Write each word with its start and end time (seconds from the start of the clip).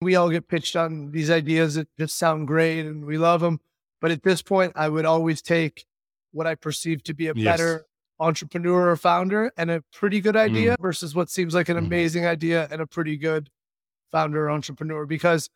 we 0.00 0.16
all 0.16 0.30
get 0.30 0.48
pitched 0.48 0.76
on 0.76 1.10
these 1.10 1.30
ideas 1.30 1.74
that 1.74 1.88
just 1.98 2.16
sound 2.16 2.46
great 2.46 2.86
and 2.86 3.04
we 3.04 3.18
love 3.18 3.40
them. 3.40 3.60
But 4.00 4.10
at 4.10 4.22
this 4.22 4.40
point, 4.40 4.72
I 4.76 4.88
would 4.88 5.04
always 5.04 5.42
take 5.42 5.84
what 6.32 6.46
I 6.46 6.54
perceive 6.54 7.02
to 7.04 7.14
be 7.14 7.26
a 7.26 7.34
yes. 7.34 7.44
better 7.44 7.86
entrepreneur 8.18 8.90
or 8.90 8.96
founder 8.96 9.52
and 9.56 9.70
a 9.70 9.82
pretty 9.92 10.20
good 10.20 10.36
idea 10.36 10.72
mm. 10.72 10.80
versus 10.80 11.14
what 11.14 11.28
seems 11.28 11.54
like 11.54 11.68
an 11.68 11.76
mm. 11.76 11.86
amazing 11.86 12.26
idea 12.26 12.66
and 12.70 12.80
a 12.80 12.86
pretty 12.86 13.16
good 13.16 13.50
founder 14.10 14.46
or 14.46 14.50
entrepreneur. 14.50 15.04
Because 15.04 15.50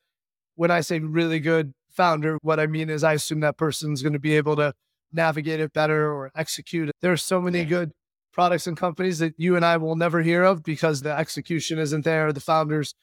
when 0.57 0.71
I 0.71 0.81
say 0.81 0.99
really 0.99 1.41
good 1.41 1.73
founder, 1.91 2.39
what 2.43 2.61
I 2.61 2.67
mean 2.67 2.91
is 2.91 3.03
I 3.03 3.15
assume 3.15 3.41
that 3.41 3.57
person's 3.57 4.03
going 4.03 4.13
to 4.13 4.19
be 4.19 4.37
able 4.37 4.57
to 4.57 4.75
navigate 5.13 5.61
it 5.61 5.73
better 5.73 6.13
or 6.13 6.31
execute 6.35 6.89
it. 6.89 6.97
There 7.01 7.13
are 7.13 7.17
so 7.17 7.41
many 7.41 7.65
good 7.65 7.93
products 8.33 8.67
and 8.67 8.77
companies 8.77 9.21
that 9.21 9.35
you 9.39 9.57
and 9.57 9.65
I 9.65 9.77
will 9.77 9.97
never 9.97 10.21
hear 10.21 10.43
of 10.43 10.63
because 10.63 11.03
the 11.03 11.17
execution 11.17 11.79
isn't 11.79 12.05
there. 12.05 12.33
The 12.33 12.41
founders 12.41 12.95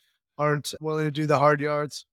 aren't 0.41 0.73
willing 0.81 1.05
to 1.05 1.11
do 1.11 1.27
the 1.27 1.37
hard 1.37 1.61
yards. 1.61 2.07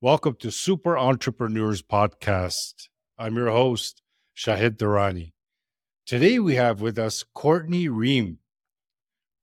Welcome 0.00 0.34
to 0.40 0.50
Super 0.50 0.98
Entrepreneurs 0.98 1.82
Podcast. 1.82 2.88
I'm 3.16 3.36
your 3.36 3.50
host, 3.50 4.02
Shahid 4.36 4.76
Durrani. 4.76 5.34
Today 6.04 6.40
we 6.40 6.56
have 6.56 6.80
with 6.80 6.98
us 6.98 7.24
Courtney 7.32 7.86
Reum. 7.88 8.38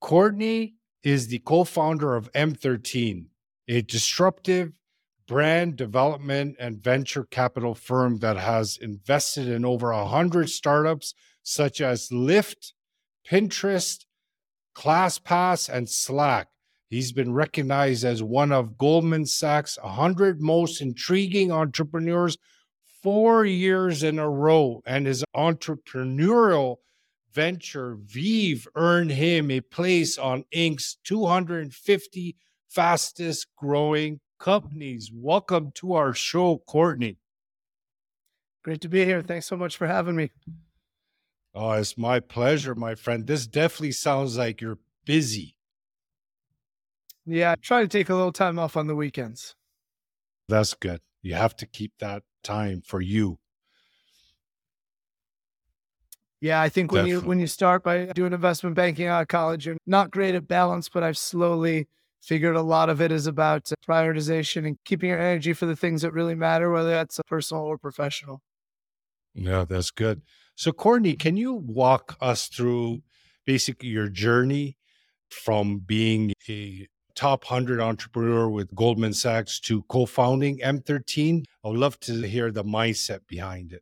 Courtney 0.04 0.76
is 1.02 1.28
the 1.28 1.40
co 1.40 1.64
founder 1.64 2.18
of 2.18 2.30
M13, 2.34 3.28
a 3.70 3.82
disruptive 3.84 4.74
brand 5.30 5.78
development 5.78 6.58
and 6.60 6.84
venture 6.84 7.24
capital 7.24 7.74
firm 7.74 8.20
that 8.20 8.36
has 8.36 8.78
invested 8.82 9.48
in 9.48 9.64
over 9.64 9.94
100 9.94 10.50
startups 10.50 11.14
such 11.42 11.80
as 11.80 12.10
Lyft, 12.10 12.74
Pinterest, 13.26 14.04
ClassPass, 14.76 15.74
and 15.74 15.90
Slack. 15.90 16.50
He's 16.90 17.14
been 17.14 17.34
recognized 17.34 18.04
as 18.04 18.22
one 18.22 18.52
of 18.52 18.78
Goldman 18.78 19.26
Sachs' 19.26 19.80
100 19.82 20.42
most 20.42 20.82
intriguing 20.82 21.50
entrepreneurs 21.50 22.38
four 23.02 23.46
years 23.46 24.04
in 24.04 24.20
a 24.20 24.30
row, 24.30 24.82
and 24.86 25.08
his 25.08 25.24
entrepreneurial 25.34 26.80
venture, 27.34 27.98
VeeV, 27.98 28.68
earned 28.76 29.12
him 29.12 29.50
a 29.52 29.62
place 29.62 30.18
on 30.18 30.46
Inc.'s 30.54 30.98
250 31.04 32.36
fastest 32.70 33.48
growing 33.58 34.20
companies. 34.40 35.12
Welcome 35.14 35.72
to 35.76 35.94
our 35.94 36.14
show, 36.14 36.64
Courtney. 36.68 37.18
Great 38.64 38.82
to 38.82 38.90
be 38.90 39.04
here. 39.04 39.22
Thanks 39.22 39.46
so 39.46 39.58
much 39.58 39.76
for 39.78 39.88
having 39.88 40.16
me. 40.16 40.32
Oh, 41.54 41.72
it's 41.72 41.98
my 41.98 42.20
pleasure, 42.20 42.74
my 42.74 42.96
friend. 42.96 43.28
This 43.28 43.46
definitely 43.46 43.92
sounds 43.92 44.38
like 44.38 44.62
you're 44.62 44.80
busy. 45.06 45.56
Yeah, 47.26 47.52
I 47.52 47.56
try 47.56 47.82
to 47.82 47.88
take 47.88 48.10
a 48.10 48.16
little 48.16 48.32
time 48.32 48.58
off 48.58 48.76
on 48.76 48.88
the 48.88 48.96
weekends. 48.96 49.56
That's 50.50 50.74
good. 50.74 51.02
You 51.22 51.36
have 51.36 51.56
to 51.58 51.66
keep 51.66 51.94
that 52.00 52.24
time 52.44 52.82
for 52.86 53.02
you. 53.02 53.40
Yeah, 56.44 56.62
I 56.62 56.68
think 56.68 56.92
when 56.92 57.06
Definitely. 57.06 57.24
you 57.24 57.30
when 57.30 57.40
you 57.40 57.48
start 57.48 57.84
by 57.84 58.08
doing 58.08 58.34
investment 58.34 58.76
banking 58.76 59.08
out 59.08 59.22
of 59.22 59.30
college, 59.30 59.66
you're 59.66 59.78
not 59.88 60.12
great 60.12 60.36
at 60.36 60.46
balance, 60.46 60.90
but 60.90 61.02
I've 61.02 61.18
slowly 61.18 61.88
figured 62.22 62.58
a 62.58 62.62
lot 62.62 62.90
of 62.90 63.00
it 63.00 63.14
is 63.14 63.28
about 63.28 63.72
uh, 63.72 63.76
prioritization 63.88 64.68
and 64.68 64.78
keeping 64.84 65.08
your 65.08 65.20
energy 65.20 65.54
for 65.54 65.66
the 65.66 65.76
things 65.78 66.02
that 66.02 66.12
really 66.12 66.36
matter, 66.36 66.70
whether 66.70 66.90
that's 66.90 67.18
uh, 67.18 67.24
personal 67.28 67.64
or 67.64 67.78
professional. 67.78 68.42
Yeah, 69.34 69.64
that's 69.64 69.90
good. 69.90 70.22
So, 70.56 70.74
Courtney, 70.74 71.14
can 71.14 71.38
you 71.38 71.54
walk 71.54 72.18
us 72.20 72.50
through 72.50 73.04
basically 73.46 73.88
your 73.88 74.10
journey 74.10 74.76
from 75.30 75.80
being 75.80 76.34
a 76.50 76.86
top 77.16 77.46
100 77.46 77.80
entrepreneur 77.80 78.50
with 78.50 78.76
Goldman 78.76 79.14
Sachs 79.14 79.62
to 79.62 79.84
co 79.84 80.06
founding 80.06 80.60
M13. 80.60 81.46
I 81.64 81.70
would 81.70 81.80
love 81.80 81.98
to 82.02 82.22
hear 82.24 82.52
the 82.52 82.66
mindset 82.66 83.20
behind 83.30 83.72
it. 83.72 83.82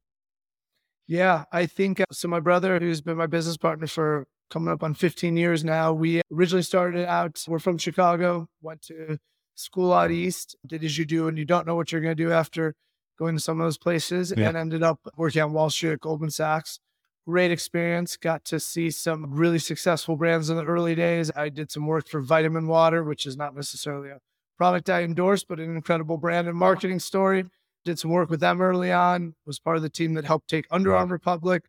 Yeah, 1.11 1.43
I 1.51 1.65
think 1.65 1.99
uh, 1.99 2.05
so. 2.13 2.29
My 2.29 2.39
brother, 2.39 2.79
who's 2.79 3.01
been 3.01 3.17
my 3.17 3.27
business 3.27 3.57
partner 3.57 3.85
for 3.85 4.27
coming 4.49 4.71
up 4.71 4.81
on 4.81 4.93
15 4.93 5.35
years 5.35 5.65
now, 5.65 5.91
we 5.91 6.21
originally 6.31 6.63
started 6.63 7.05
out, 7.05 7.43
we're 7.49 7.59
from 7.59 7.77
Chicago, 7.77 8.47
went 8.61 8.81
to 8.83 9.17
school 9.55 9.91
out 9.91 10.09
east, 10.09 10.55
did 10.65 10.85
as 10.85 10.97
you 10.97 11.03
do, 11.03 11.27
and 11.27 11.37
you 11.37 11.43
don't 11.43 11.67
know 11.67 11.75
what 11.75 11.91
you're 11.91 11.99
going 11.99 12.15
to 12.15 12.23
do 12.23 12.31
after 12.31 12.75
going 13.19 13.35
to 13.35 13.41
some 13.41 13.59
of 13.59 13.65
those 13.65 13.77
places, 13.77 14.33
yeah. 14.37 14.47
and 14.47 14.55
ended 14.55 14.83
up 14.83 14.99
working 15.17 15.41
on 15.41 15.51
Wall 15.51 15.69
Street 15.69 15.91
at 15.91 15.99
Goldman 15.99 16.31
Sachs 16.31 16.79
great 17.27 17.51
experience. 17.51 18.17
Got 18.17 18.45
to 18.45 18.59
see 18.59 18.89
some 18.89 19.33
really 19.33 19.59
successful 19.59 20.15
brands 20.15 20.49
in 20.49 20.57
the 20.57 20.63
early 20.63 20.95
days. 20.95 21.31
I 21.35 21.49
did 21.49 21.71
some 21.71 21.85
work 21.85 22.07
for 22.07 22.21
Vitamin 22.21 22.67
Water, 22.67 23.03
which 23.03 23.25
is 23.25 23.37
not 23.37 23.55
necessarily 23.55 24.09
a 24.09 24.19
product 24.57 24.89
I 24.89 25.03
endorse, 25.03 25.43
but 25.43 25.59
an 25.59 25.75
incredible 25.75 26.17
brand 26.17 26.47
and 26.47 26.57
marketing 26.57 26.99
story. 26.99 27.45
Did 27.83 27.99
some 27.99 28.11
work 28.11 28.29
with 28.29 28.39
them 28.39 28.61
early 28.61 28.91
on. 28.91 29.35
Was 29.45 29.59
part 29.59 29.77
of 29.77 29.83
the 29.83 29.89
team 29.89 30.13
that 30.13 30.25
helped 30.25 30.49
take 30.49 30.65
Under 30.69 30.95
Armour 30.95 31.17
public, 31.17 31.63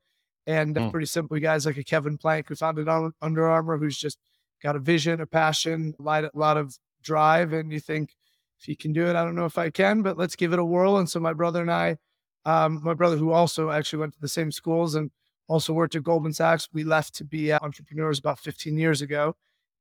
and 0.47 0.75
mm. 0.75 0.91
pretty 0.91 1.07
simple 1.07 1.39
guys 1.39 1.67
like 1.67 1.77
a 1.77 1.85
Kevin 1.85 2.19
Plank 2.19 2.49
who 2.49 2.55
founded 2.55 2.89
Under 2.89 3.49
Armour, 3.49 3.79
who's 3.79 3.99
just 3.99 4.19
got 4.63 4.77
a 4.77 4.79
vision, 4.79 5.21
a 5.21 5.27
passion, 5.27 5.95
a 5.99 6.31
lot, 6.35 6.57
of 6.57 6.79
drive, 7.03 7.53
and 7.53 7.73
you 7.73 7.81
think 7.81 8.15
if 8.59 8.67
he 8.67 8.77
can 8.77 8.93
do 8.93 9.07
it, 9.07 9.17
I 9.17 9.25
don't 9.25 9.35
know 9.35 9.45
if 9.45 9.59
I 9.59 9.71
can, 9.71 10.03
but 10.03 10.17
let's 10.17 10.37
give 10.37 10.53
it 10.53 10.59
a 10.59 10.65
whirl. 10.65 10.99
And 10.99 11.11
so 11.11 11.19
my 11.19 11.33
brother 11.33 11.61
and 11.61 11.73
I, 11.73 11.97
um, 12.45 12.81
my 12.83 12.95
brother 12.95 13.17
who 13.17 13.33
also 13.33 13.71
actually 13.71 14.01
went 14.01 14.15
to 14.15 14.21
the 14.21 14.29
same 14.29 14.53
schools 14.53 14.95
and 14.95 15.11
also 15.49 15.73
worked 15.73 15.97
at 15.97 16.05
Goldman 16.05 16.33
Sachs. 16.33 16.69
We 16.73 16.85
left 16.85 17.15
to 17.17 17.25
be 17.25 17.53
entrepreneurs 17.53 18.19
about 18.19 18.39
15 18.39 18.77
years 18.77 19.03
ago. 19.03 19.35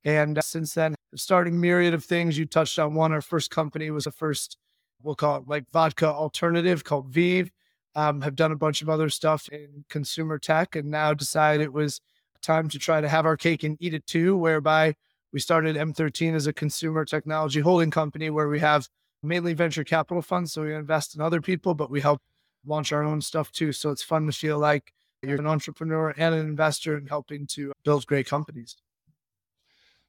And 0.03 0.37
uh, 0.37 0.41
since 0.41 0.73
then, 0.73 0.95
starting 1.15 1.59
myriad 1.59 1.93
of 1.93 2.03
things. 2.03 2.37
You 2.37 2.45
touched 2.45 2.79
on 2.79 2.93
one. 2.93 3.11
Our 3.11 3.21
first 3.21 3.51
company 3.51 3.91
was 3.91 4.05
the 4.05 4.11
first, 4.11 4.57
we'll 5.03 5.15
call 5.15 5.37
it 5.37 5.47
like 5.47 5.69
vodka 5.71 6.07
alternative 6.07 6.83
called 6.83 7.11
VeeV. 7.11 7.49
Um, 7.93 8.21
have 8.21 8.37
done 8.37 8.53
a 8.53 8.57
bunch 8.57 8.81
of 8.81 8.89
other 8.89 9.09
stuff 9.09 9.49
in 9.49 9.83
consumer 9.89 10.39
tech 10.39 10.77
and 10.77 10.89
now 10.89 11.13
decided 11.13 11.61
it 11.61 11.73
was 11.73 11.99
time 12.41 12.69
to 12.69 12.79
try 12.79 13.01
to 13.01 13.09
have 13.09 13.25
our 13.25 13.35
cake 13.35 13.63
and 13.63 13.77
eat 13.81 13.93
it 13.93 14.07
too, 14.07 14.37
whereby 14.37 14.95
we 15.33 15.39
started 15.39 15.75
M13 15.75 16.33
as 16.33 16.47
a 16.47 16.53
consumer 16.53 17.03
technology 17.03 17.59
holding 17.59 17.91
company 17.91 18.29
where 18.29 18.47
we 18.47 18.59
have 18.59 18.87
mainly 19.23 19.53
venture 19.53 19.83
capital 19.83 20.21
funds. 20.21 20.53
So 20.53 20.63
we 20.63 20.73
invest 20.73 21.15
in 21.15 21.21
other 21.21 21.41
people, 21.41 21.73
but 21.73 21.91
we 21.91 22.01
help 22.01 22.21
launch 22.65 22.91
our 22.91 23.03
own 23.03 23.21
stuff 23.21 23.51
too. 23.51 23.71
So 23.71 23.91
it's 23.91 24.03
fun 24.03 24.25
to 24.25 24.31
feel 24.31 24.57
like 24.57 24.93
you're 25.21 25.39
an 25.39 25.47
entrepreneur 25.47 26.13
and 26.17 26.33
an 26.33 26.47
investor 26.47 26.97
in 26.97 27.07
helping 27.07 27.45
to 27.47 27.71
build 27.83 28.05
great 28.07 28.27
companies. 28.27 28.75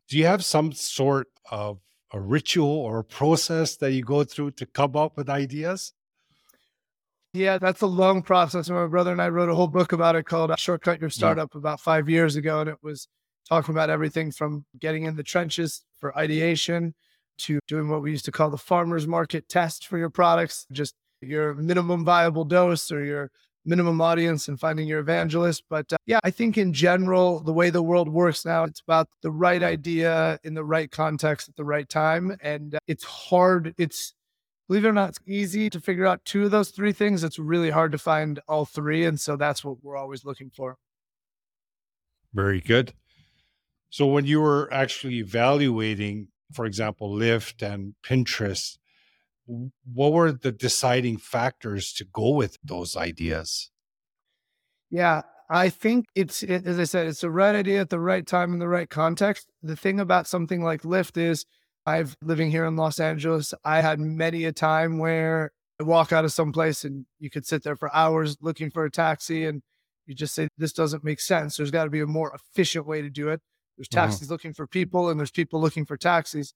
Do 0.09 0.19
you 0.19 0.27
have 0.27 0.45
some 0.45 0.73
sort 0.73 1.29
of 1.51 1.81
a 2.13 2.21
ritual 2.21 2.69
or 2.69 2.99
a 2.99 3.05
process 3.05 3.77
that 3.77 3.93
you 3.93 4.03
go 4.03 4.25
through 4.25 4.53
to 4.53 4.67
come 4.67 4.97
up 4.97 5.17
with 5.17 5.31
ideas? 5.31 5.93
Yeah, 7.33 7.57
that's 7.57 7.81
a 7.81 7.87
long 7.87 8.23
process. 8.23 8.69
My 8.69 8.87
brother 8.87 9.11
and 9.11 9.23
I 9.23 9.29
wrote 9.29 9.49
a 9.49 9.55
whole 9.55 9.69
book 9.69 9.93
about 9.93 10.17
it 10.17 10.25
called 10.25 10.51
uh, 10.51 10.57
Shortcut 10.57 11.01
Your 11.01 11.09
Startup 11.09 11.51
yeah. 11.55 11.59
about 11.59 11.81
five 11.81 12.09
years 12.09 12.37
ago. 12.37 12.61
And 12.61 12.69
it 12.69 12.77
was 12.83 13.09
talking 13.49 13.75
about 13.75 13.89
everything 13.89 14.31
from 14.31 14.67
getting 14.79 15.05
in 15.05 15.17
the 15.17 15.23
trenches 15.23 15.83
for 15.99 16.17
ideation 16.17 16.95
to 17.39 17.59
doing 17.67 17.89
what 17.89 18.03
we 18.03 18.11
used 18.11 18.27
to 18.27 18.33
call 18.33 18.51
the 18.51 18.59
farmer's 18.59 19.07
market 19.07 19.49
test 19.49 19.87
for 19.87 19.97
your 19.97 20.11
products, 20.11 20.67
just 20.73 20.95
your 21.23 21.55
minimum 21.55 22.05
viable 22.05 22.45
dose 22.45 22.93
or 22.93 23.03
your 23.03 23.31
minimum 23.65 24.01
audience 24.01 24.49
and 24.49 24.59
finding 24.59 24.89
your 24.89 25.01
evangelist. 25.01 25.65
But 25.69 25.93
uh, 25.93 25.97
yeah, 26.07 26.21
I 26.25 26.31
think 26.31 26.59
in 26.59 26.73
general, 26.73 27.41
the 27.41 27.53
way 27.53 27.71
the 27.71 27.83
world 27.83 28.09
works 28.09 28.45
now, 28.45 28.65
it's 28.65 28.81
about 28.81 29.09
the 29.23 29.31
right 29.31 29.63
idea 29.63 30.39
in 30.43 30.55
the 30.55 30.65
right 30.65 30.91
context 30.91 31.49
at 31.49 31.57
the 31.57 31.65
right 31.65 31.89
time. 31.89 32.37
And 32.43 32.75
uh, 32.75 32.79
it's 32.87 33.05
hard. 33.05 33.75
It's, 33.79 34.15
believe 34.69 34.85
it 34.85 34.89
or 34.89 34.93
not, 34.93 35.11
it's 35.11 35.21
easy 35.27 35.71
to 35.71 35.81
figure 35.81 36.07
out 36.07 36.25
two 36.25 36.45
of 36.45 36.51
those 36.51 36.71
three 36.71 36.93
things. 36.93 37.23
It's 37.25 37.39
really 37.39 37.71
hard 37.71 37.93
to 37.93 37.99
find 37.99 38.41
all 38.49 38.65
three. 38.65 39.05
And 39.05 39.21
so 39.21 39.37
that's 39.37 39.65
what 39.65 39.77
we're 39.83 39.97
always 39.97 40.25
looking 40.25 40.51
for. 40.51 40.77
Very 42.35 42.61
good. 42.61 42.95
So 43.91 44.07
when 44.07 44.25
you 44.25 44.41
were 44.41 44.73
actually 44.73 45.19
evaluating, 45.19 46.29
for 46.55 46.65
example, 46.65 47.15
Lyft 47.15 47.63
and 47.63 47.95
Pinterest, 48.03 48.79
what 49.85 50.13
were 50.13 50.33
the 50.33 50.53
deciding 50.53 51.19
factors 51.19 51.93
to 51.95 52.05
go 52.05 52.31
with 52.31 52.59
those 52.65 52.97
ideas? 52.97 53.71
Yeah, 54.91 55.23
I 55.49 55.69
think 55.69 56.07
it's, 56.15 56.43
it, 56.43 56.67
as 56.67 56.79
I 56.79 56.85
said, 56.85 57.07
it's 57.07 57.21
the 57.23 57.31
right 57.31 57.55
idea 57.55 57.81
at 57.81 57.91
the 57.91 58.01
right 58.01 58.27
time 58.27 58.53
in 58.53 58.59
the 58.59 58.69
right 58.69 58.89
context. 58.89 59.49
The 59.63 59.77
thing 59.77 60.01
about 60.01 60.27
something 60.27 60.63
like 60.63 60.83
Lyft 60.83 61.17
is 61.17 61.45
I've 61.87 62.17
living 62.23 62.51
here 62.51 62.65
in 62.65 62.77
Los 62.77 63.01
Angeles, 63.01 63.53
I 63.65 63.81
had 63.81 63.99
many 63.99 64.45
a 64.45 64.53
time 64.53 64.99
where 64.99 65.53
I 65.81 65.85
walk 65.85 66.13
out 66.13 66.25
of 66.25 66.33
some 66.33 66.53
place 66.53 66.85
and 66.85 67.07
you 67.19 67.29
could 67.31 67.47
sit 67.47 67.63
there 67.65 67.77
for 67.77 67.95
hours 67.95 68.37
looking 68.41 68.71
for 68.71 68.85
a 68.85 68.91
taxi 68.91 69.47
and 69.47 69.63
you 70.07 70.15
just 70.15 70.35
say, 70.35 70.49
this 70.59 70.73
doesn't 70.73 71.05
make 71.05 71.21
sense. 71.21 71.57
There's 71.57 71.71
got 71.71 71.85
to 71.85 71.91
be 71.91 72.01
a 72.01 72.07
more 72.07 72.33
efficient 72.35 72.87
way 72.87 73.03
to 73.03 73.11
do 73.11 73.29
it. 73.29 73.41
There's 73.77 73.89
Mhm. 73.89 73.93
taxis 73.93 74.31
looking 74.31 74.53
for 74.53 74.67
people 74.67 75.09
and 75.11 75.19
there's 75.19 75.31
people 75.31 75.61
looking 75.61 75.85
for 75.85 75.97
taxis. 75.97 76.55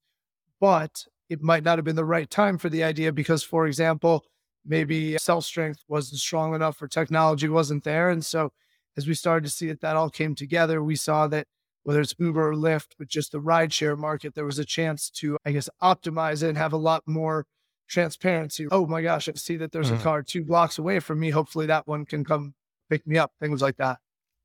But 0.59 1.05
it 1.29 1.41
might 1.41 1.63
not 1.63 1.77
have 1.77 1.85
been 1.85 1.95
the 1.95 2.05
right 2.05 2.29
time 2.29 2.57
for 2.57 2.69
the 2.69 2.83
idea 2.83 3.11
because, 3.11 3.43
for 3.43 3.67
example, 3.67 4.25
maybe 4.65 5.17
cell 5.17 5.41
strength 5.41 5.81
wasn't 5.87 6.19
strong 6.19 6.53
enough 6.55 6.81
or 6.81 6.87
technology 6.87 7.47
wasn't 7.49 7.83
there. 7.83 8.09
And 8.09 8.25
so 8.25 8.51
as 8.97 9.07
we 9.07 9.13
started 9.13 9.45
to 9.45 9.51
see 9.51 9.67
that 9.67 9.81
that 9.81 9.95
all 9.95 10.09
came 10.09 10.35
together, 10.35 10.83
we 10.83 10.95
saw 10.95 11.27
that 11.27 11.47
whether 11.83 12.01
it's 12.01 12.15
Uber 12.19 12.49
or 12.49 12.53
Lyft, 12.53 12.89
but 12.97 13.07
just 13.07 13.31
the 13.31 13.39
rideshare 13.39 13.97
market, 13.97 14.35
there 14.35 14.45
was 14.45 14.59
a 14.59 14.65
chance 14.65 15.09
to, 15.11 15.37
I 15.45 15.51
guess, 15.53 15.69
optimize 15.81 16.43
it 16.43 16.49
and 16.49 16.57
have 16.57 16.73
a 16.73 16.77
lot 16.77 17.03
more 17.07 17.45
transparency. 17.87 18.67
Oh 18.69 18.85
my 18.85 19.01
gosh, 19.01 19.29
I 19.29 19.33
see 19.33 19.55
that 19.57 19.71
there's 19.71 19.91
Mhm. 19.91 19.99
a 19.99 20.03
car 20.03 20.21
two 20.23 20.43
blocks 20.43 20.77
away 20.77 20.99
from 20.99 21.19
me. 21.19 21.29
Hopefully 21.29 21.65
that 21.67 21.87
one 21.87 22.05
can 22.05 22.25
come 22.25 22.53
pick 22.89 23.07
me 23.07 23.17
up, 23.17 23.31
things 23.39 23.61
like 23.61 23.77
that. 23.77 23.99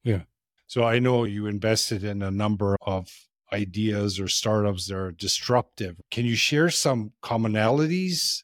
Yeah. 0.04 0.22
So 0.68 0.84
I 0.84 1.00
know 1.00 1.24
you 1.24 1.46
invested 1.46 2.04
in 2.04 2.22
a 2.22 2.30
number 2.30 2.76
of 2.82 3.28
ideas 3.52 4.18
or 4.18 4.28
startups 4.28 4.86
that 4.86 4.96
are 4.96 5.12
disruptive. 5.12 6.00
Can 6.10 6.24
you 6.24 6.36
share 6.36 6.70
some 6.70 7.12
commonalities 7.22 8.42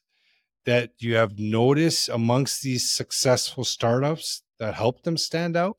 that 0.65 0.91
you 0.99 1.15
have 1.15 1.39
noticed 1.39 2.09
amongst 2.09 2.61
these 2.61 2.89
successful 2.89 3.63
startups 3.63 4.43
that 4.59 4.75
help 4.75 5.03
them 5.03 5.17
stand 5.17 5.57
out? 5.57 5.77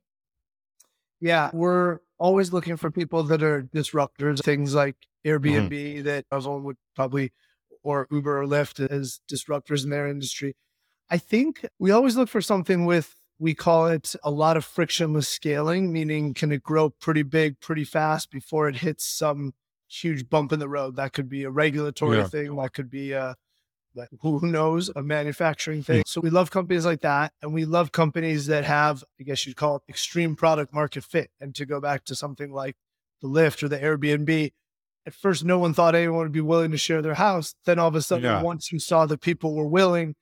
Yeah, 1.21 1.51
we're 1.53 1.99
always 2.19 2.53
looking 2.53 2.77
for 2.77 2.91
people 2.91 3.23
that 3.25 3.43
are 3.43 3.63
disruptors, 3.63 4.43
things 4.43 4.75
like 4.75 4.97
mm-hmm. 5.25 5.47
Airbnb 5.47 6.05
that 6.05 6.25
everyone 6.33 6.65
would 6.65 6.77
probably, 6.97 7.33
or 7.83 8.09
Uber 8.11 8.43
or 8.43 8.47
Lyft 8.47 8.91
as 8.91 9.21
disruptors 9.31 9.85
in 9.85 9.91
their 9.91 10.09
industry. 10.09 10.57
I 11.11 11.19
think 11.19 11.65
we 11.79 11.91
always 11.91 12.17
look 12.17 12.29
for 12.29 12.41
something 12.41 12.87
with, 12.87 13.15
we 13.41 13.55
call 13.55 13.87
it 13.87 14.15
a 14.23 14.31
lot 14.31 14.59
of 14.59 14.67
frictionless 14.67 15.27
scaling, 15.27 15.91
meaning 15.91 16.35
can 16.35 16.53
it 16.53 16.63
grow 16.63 16.91
pretty 16.91 17.23
big, 17.23 17.59
pretty 17.59 17.85
fast 17.85 18.31
before 18.31 18.69
it 18.69 18.77
hits 18.77 19.05
some 19.05 19.55
huge 19.89 20.29
bump 20.29 20.53
in 20.53 20.61
the 20.61 20.69
road? 20.69 20.97
That 20.97 21.15
could 21.15 21.29
be 21.29 21.45
a 21.45 21.51
regulatory 21.51 22.19
Yeah. 22.19 22.29
thing, 22.29 22.55
that 22.57 22.75
could 22.75 22.91
be 22.91 23.13
a, 23.13 23.35
who 24.21 24.41
knows, 24.43 24.91
a 24.95 25.03
manufacturing 25.03 25.79
hmm. 25.79 25.85
thing. 25.85 26.03
So 26.07 26.21
we 26.21 26.29
love 26.29 26.51
companies 26.51 26.85
like 26.85 27.01
that. 27.01 27.33
And 27.41 27.55
we 27.55 27.65
love 27.65 27.93
companies 27.93 28.47
that 28.47 28.65
have, 28.65 29.03
I 29.19 29.23
guess 29.23 29.47
you'd 29.47 29.57
call 29.57 29.77
it 29.77 29.83
extreme 29.89 30.37
product 30.37 30.75
market 30.75 31.03
fit. 31.03 31.31
And 31.41 31.55
to 31.55 31.65
go 31.65 31.81
back 31.81 32.05
to 32.05 32.15
something 32.15 32.53
like 32.53 32.77
the 33.23 33.29
Lyft 33.29 33.63
or 33.63 33.69
the 33.69 33.79
Airbnb, 33.79 34.53
at 35.07 35.15
first 35.15 35.45
no 35.45 35.59
one 35.59 35.73
thought 35.73 35.95
anyone 35.95 36.25
would 36.25 36.33
be 36.33 36.43
willing 36.43 36.73
to 36.73 36.79
share 36.79 37.01
their 37.01 37.15
house. 37.15 37.55
Then 37.65 37.79
all 37.79 37.89
of 37.89 37.95
a 37.95 38.03
sudden, 38.03 38.25
Yeah. 38.25 38.43
once 38.43 38.71
you 38.71 38.79
saw 38.79 39.07
that 39.07 39.23
people 39.23 39.55
were 39.55 39.67
willing, 39.67 40.15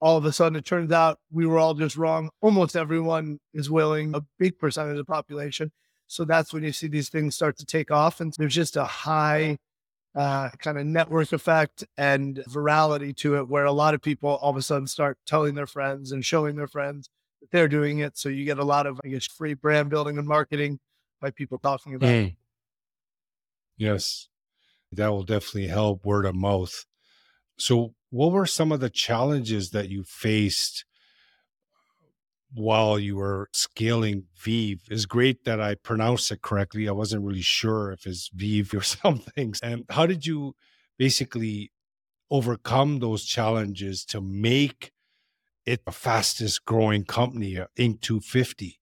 all 0.00 0.16
of 0.16 0.24
a 0.24 0.32
sudden 0.32 0.56
it 0.56 0.64
turns 0.64 0.92
out 0.92 1.18
we 1.30 1.46
were 1.46 1.58
all 1.58 1.74
just 1.74 1.96
wrong. 1.96 2.30
Almost 2.40 2.76
everyone 2.76 3.38
is 3.52 3.70
willing, 3.70 4.14
a 4.14 4.22
big 4.38 4.58
percentage 4.58 4.92
of 4.92 4.96
the 4.98 5.04
population. 5.04 5.72
So 6.06 6.24
that's 6.24 6.52
when 6.52 6.64
you 6.64 6.72
see 6.72 6.88
these 6.88 7.08
things 7.08 7.36
start 7.36 7.56
to 7.58 7.66
take 7.66 7.90
off. 7.90 8.20
And 8.20 8.34
there's 8.36 8.54
just 8.54 8.76
a 8.76 8.84
high 8.84 9.58
uh, 10.14 10.50
kind 10.58 10.78
of 10.78 10.86
network 10.86 11.32
effect 11.32 11.84
and 11.96 12.42
virality 12.48 13.14
to 13.18 13.36
it, 13.36 13.48
where 13.48 13.64
a 13.64 13.72
lot 13.72 13.94
of 13.94 14.02
people 14.02 14.30
all 14.30 14.50
of 14.50 14.56
a 14.56 14.62
sudden 14.62 14.86
start 14.86 15.18
telling 15.26 15.54
their 15.54 15.66
friends 15.66 16.10
and 16.10 16.24
showing 16.24 16.56
their 16.56 16.66
friends 16.66 17.08
that 17.40 17.50
they're 17.52 17.68
doing 17.68 18.00
it. 18.00 18.18
So 18.18 18.28
you 18.28 18.44
get 18.44 18.58
a 18.58 18.64
lot 18.64 18.86
of, 18.86 19.00
I 19.04 19.08
guess, 19.08 19.26
free 19.26 19.54
brand 19.54 19.90
building 19.90 20.18
and 20.18 20.26
marketing 20.26 20.80
by 21.20 21.30
people 21.30 21.58
talking 21.58 21.94
about 21.94 22.10
it. 22.10 22.26
Mm. 22.26 22.36
Yes, 23.76 24.28
that 24.92 25.08
will 25.08 25.22
definitely 25.22 25.68
help 25.68 26.04
word 26.04 26.26
of 26.26 26.34
mouth. 26.34 26.84
So, 27.58 27.94
what 28.10 28.32
were 28.32 28.46
some 28.46 28.72
of 28.72 28.80
the 28.80 28.90
challenges 28.90 29.70
that 29.70 29.88
you 29.88 30.04
faced 30.04 30.84
while 32.52 32.98
you 32.98 33.16
were 33.16 33.48
scaling 33.52 34.26
VeeV? 34.36 34.80
It's 34.90 35.06
great 35.06 35.44
that 35.44 35.60
I 35.60 35.74
pronounced 35.76 36.30
it 36.30 36.42
correctly. 36.42 36.88
I 36.88 36.92
wasn't 36.92 37.24
really 37.24 37.42
sure 37.42 37.92
if 37.92 38.06
it's 38.06 38.28
Vive 38.34 38.74
or 38.74 38.82
something. 39.04 39.54
And 39.62 39.84
how 39.90 40.06
did 40.06 40.26
you 40.26 40.54
basically 40.98 41.72
overcome 42.30 43.00
those 43.00 43.24
challenges 43.24 44.04
to 44.06 44.20
make 44.20 44.92
it 45.66 45.84
the 45.86 45.92
fastest 45.92 46.64
growing 46.66 47.04
company, 47.04 47.58
uh, 47.58 47.68
Inc. 47.78 48.00
250? 48.02 48.80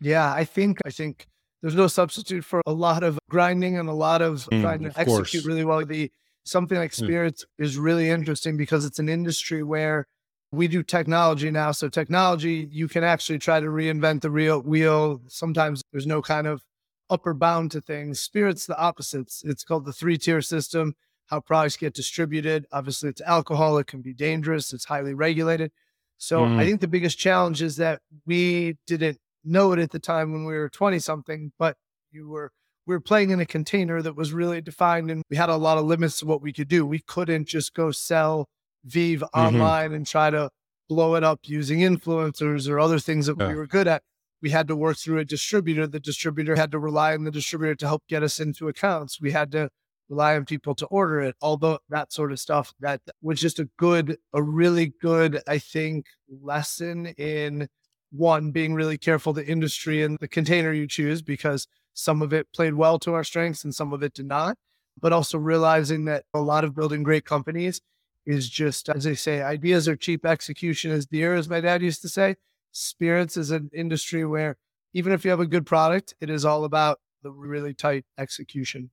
Yeah, 0.00 0.32
I 0.32 0.44
think 0.44 0.78
I 0.86 0.90
think 0.90 1.26
there's 1.62 1.74
no 1.74 1.86
substitute 1.88 2.44
for 2.44 2.62
a 2.66 2.72
lot 2.72 3.02
of 3.02 3.18
grinding 3.28 3.76
and 3.78 3.88
a 3.88 3.92
lot 3.92 4.22
of 4.22 4.48
Mm, 4.52 4.60
trying 4.60 4.82
to 4.84 4.92
of 4.92 4.98
execute 4.98 5.44
course. 5.44 5.44
really 5.44 5.64
well. 5.64 5.84
The 5.84 6.12
something 6.44 6.78
like 6.78 6.92
Mm. 6.92 7.04
spirits 7.04 7.44
is 7.58 7.76
really 7.78 8.08
interesting 8.10 8.56
because 8.56 8.84
it's 8.84 8.98
an 8.98 9.08
industry 9.08 9.62
where 9.62 10.06
we 10.50 10.66
do 10.66 10.82
technology 10.82 11.50
now. 11.50 11.72
So 11.72 11.88
technology, 11.88 12.68
you 12.70 12.88
can 12.88 13.04
actually 13.04 13.38
try 13.38 13.60
to 13.60 13.66
reinvent 13.66 14.22
the 14.22 14.30
real 14.30 14.62
wheel. 14.62 15.20
Sometimes 15.28 15.82
there's 15.92 16.06
no 16.06 16.22
kind 16.22 16.46
of 16.46 16.62
upper 17.10 17.34
bound 17.34 17.70
to 17.72 17.80
things. 17.80 18.20
Spirits 18.20 18.64
the 18.66 18.78
opposites. 18.78 19.42
It's 19.44 19.62
called 19.64 19.84
the 19.84 19.92
three 19.92 20.16
tier 20.16 20.40
system. 20.40 20.94
How 21.26 21.40
products 21.40 21.76
get 21.76 21.92
distributed. 21.92 22.66
Obviously, 22.72 23.10
it's 23.10 23.20
alcohol. 23.20 23.76
It 23.76 23.86
can 23.86 24.00
be 24.00 24.14
dangerous. 24.14 24.72
It's 24.72 24.86
highly 24.86 25.12
regulated. 25.12 25.70
So 26.16 26.40
Mm. 26.40 26.58
I 26.58 26.64
think 26.64 26.80
the 26.80 26.88
biggest 26.88 27.18
challenge 27.18 27.60
is 27.60 27.76
that 27.76 28.00
we 28.24 28.78
didn't 28.86 29.20
know 29.44 29.72
it 29.72 29.78
at 29.78 29.90
the 29.90 29.98
time 29.98 30.32
when 30.32 30.44
we 30.46 30.54
were 30.54 30.70
20 30.70 30.98
something, 30.98 31.52
but 31.58 31.76
you 32.10 32.28
were 32.30 32.52
we 32.88 32.94
were 32.94 33.00
playing 33.00 33.28
in 33.28 33.38
a 33.38 33.46
container 33.46 34.00
that 34.00 34.16
was 34.16 34.32
really 34.32 34.62
defined 34.62 35.10
and 35.10 35.22
we 35.28 35.36
had 35.36 35.50
a 35.50 35.56
lot 35.56 35.76
of 35.76 35.84
limits 35.84 36.20
to 36.20 36.26
what 36.26 36.40
we 36.40 36.54
could 36.54 36.68
do. 36.68 36.86
We 36.86 37.00
couldn't 37.00 37.46
just 37.46 37.74
go 37.74 37.90
sell 37.90 38.48
VeeV 38.88 39.18
mm-hmm. 39.18 39.38
online 39.38 39.92
and 39.92 40.06
try 40.06 40.30
to 40.30 40.48
blow 40.88 41.14
it 41.14 41.22
up 41.22 41.40
using 41.44 41.80
influencers 41.80 42.66
or 42.66 42.80
other 42.80 42.98
things 42.98 43.26
that 43.26 43.36
Yeah. 43.38 43.48
we 43.48 43.54
were 43.54 43.66
good 43.66 43.86
at. 43.86 44.02
We 44.40 44.50
had 44.50 44.68
to 44.68 44.76
work 44.76 44.96
through 44.96 45.18
a 45.18 45.24
distributor. 45.26 45.86
The 45.86 46.00
distributor 46.00 46.56
had 46.56 46.72
to 46.72 46.78
rely 46.78 47.12
on 47.12 47.24
the 47.24 47.30
distributor 47.30 47.74
to 47.74 47.86
help 47.86 48.04
get 48.08 48.22
us 48.22 48.40
into 48.40 48.68
accounts. 48.68 49.20
We 49.20 49.32
had 49.32 49.52
to 49.52 49.68
rely 50.08 50.36
on 50.36 50.46
people 50.46 50.74
to 50.76 50.86
order 50.86 51.20
it, 51.20 51.36
although 51.42 51.80
that 51.90 52.10
sort 52.10 52.32
of 52.32 52.40
stuff 52.40 52.72
that 52.80 53.02
was 53.20 53.38
just 53.38 53.58
a 53.58 53.68
good, 53.76 54.16
a 54.32 54.42
really 54.42 54.94
good, 55.02 55.42
I 55.46 55.58
think, 55.58 56.06
lesson 56.42 57.08
in 57.18 57.68
one 58.10 58.50
being 58.50 58.72
really 58.72 58.96
careful 58.96 59.34
the 59.34 59.46
industry 59.46 60.02
and 60.02 60.16
the 60.20 60.28
container 60.28 60.72
you 60.72 60.86
choose 60.86 61.20
because 61.20 61.66
some 61.98 62.22
of 62.22 62.32
it 62.32 62.46
played 62.54 62.74
well 62.74 62.98
to 62.98 63.12
our 63.12 63.24
strengths 63.24 63.64
and 63.64 63.74
some 63.74 63.92
of 63.92 64.02
it 64.02 64.14
did 64.14 64.26
not 64.26 64.56
but 65.00 65.12
also 65.12 65.38
realizing 65.38 66.04
that 66.04 66.24
a 66.34 66.40
lot 66.40 66.64
of 66.64 66.74
building 66.74 67.02
great 67.02 67.24
companies 67.24 67.80
is 68.26 68.48
just 68.48 68.88
as 68.88 69.04
they 69.04 69.14
say 69.14 69.42
ideas 69.42 69.88
are 69.88 69.96
cheap 69.96 70.24
execution 70.24 70.90
is 70.90 71.06
dear 71.06 71.34
as 71.34 71.48
my 71.48 71.60
dad 71.60 71.82
used 71.82 72.02
to 72.02 72.08
say 72.08 72.36
spirits 72.72 73.36
is 73.36 73.50
an 73.50 73.70
industry 73.74 74.24
where 74.24 74.56
even 74.94 75.12
if 75.12 75.24
you 75.24 75.30
have 75.30 75.40
a 75.40 75.46
good 75.46 75.66
product 75.66 76.14
it 76.20 76.30
is 76.30 76.44
all 76.44 76.64
about 76.64 77.00
the 77.22 77.30
really 77.30 77.74
tight 77.74 78.04
execution 78.16 78.90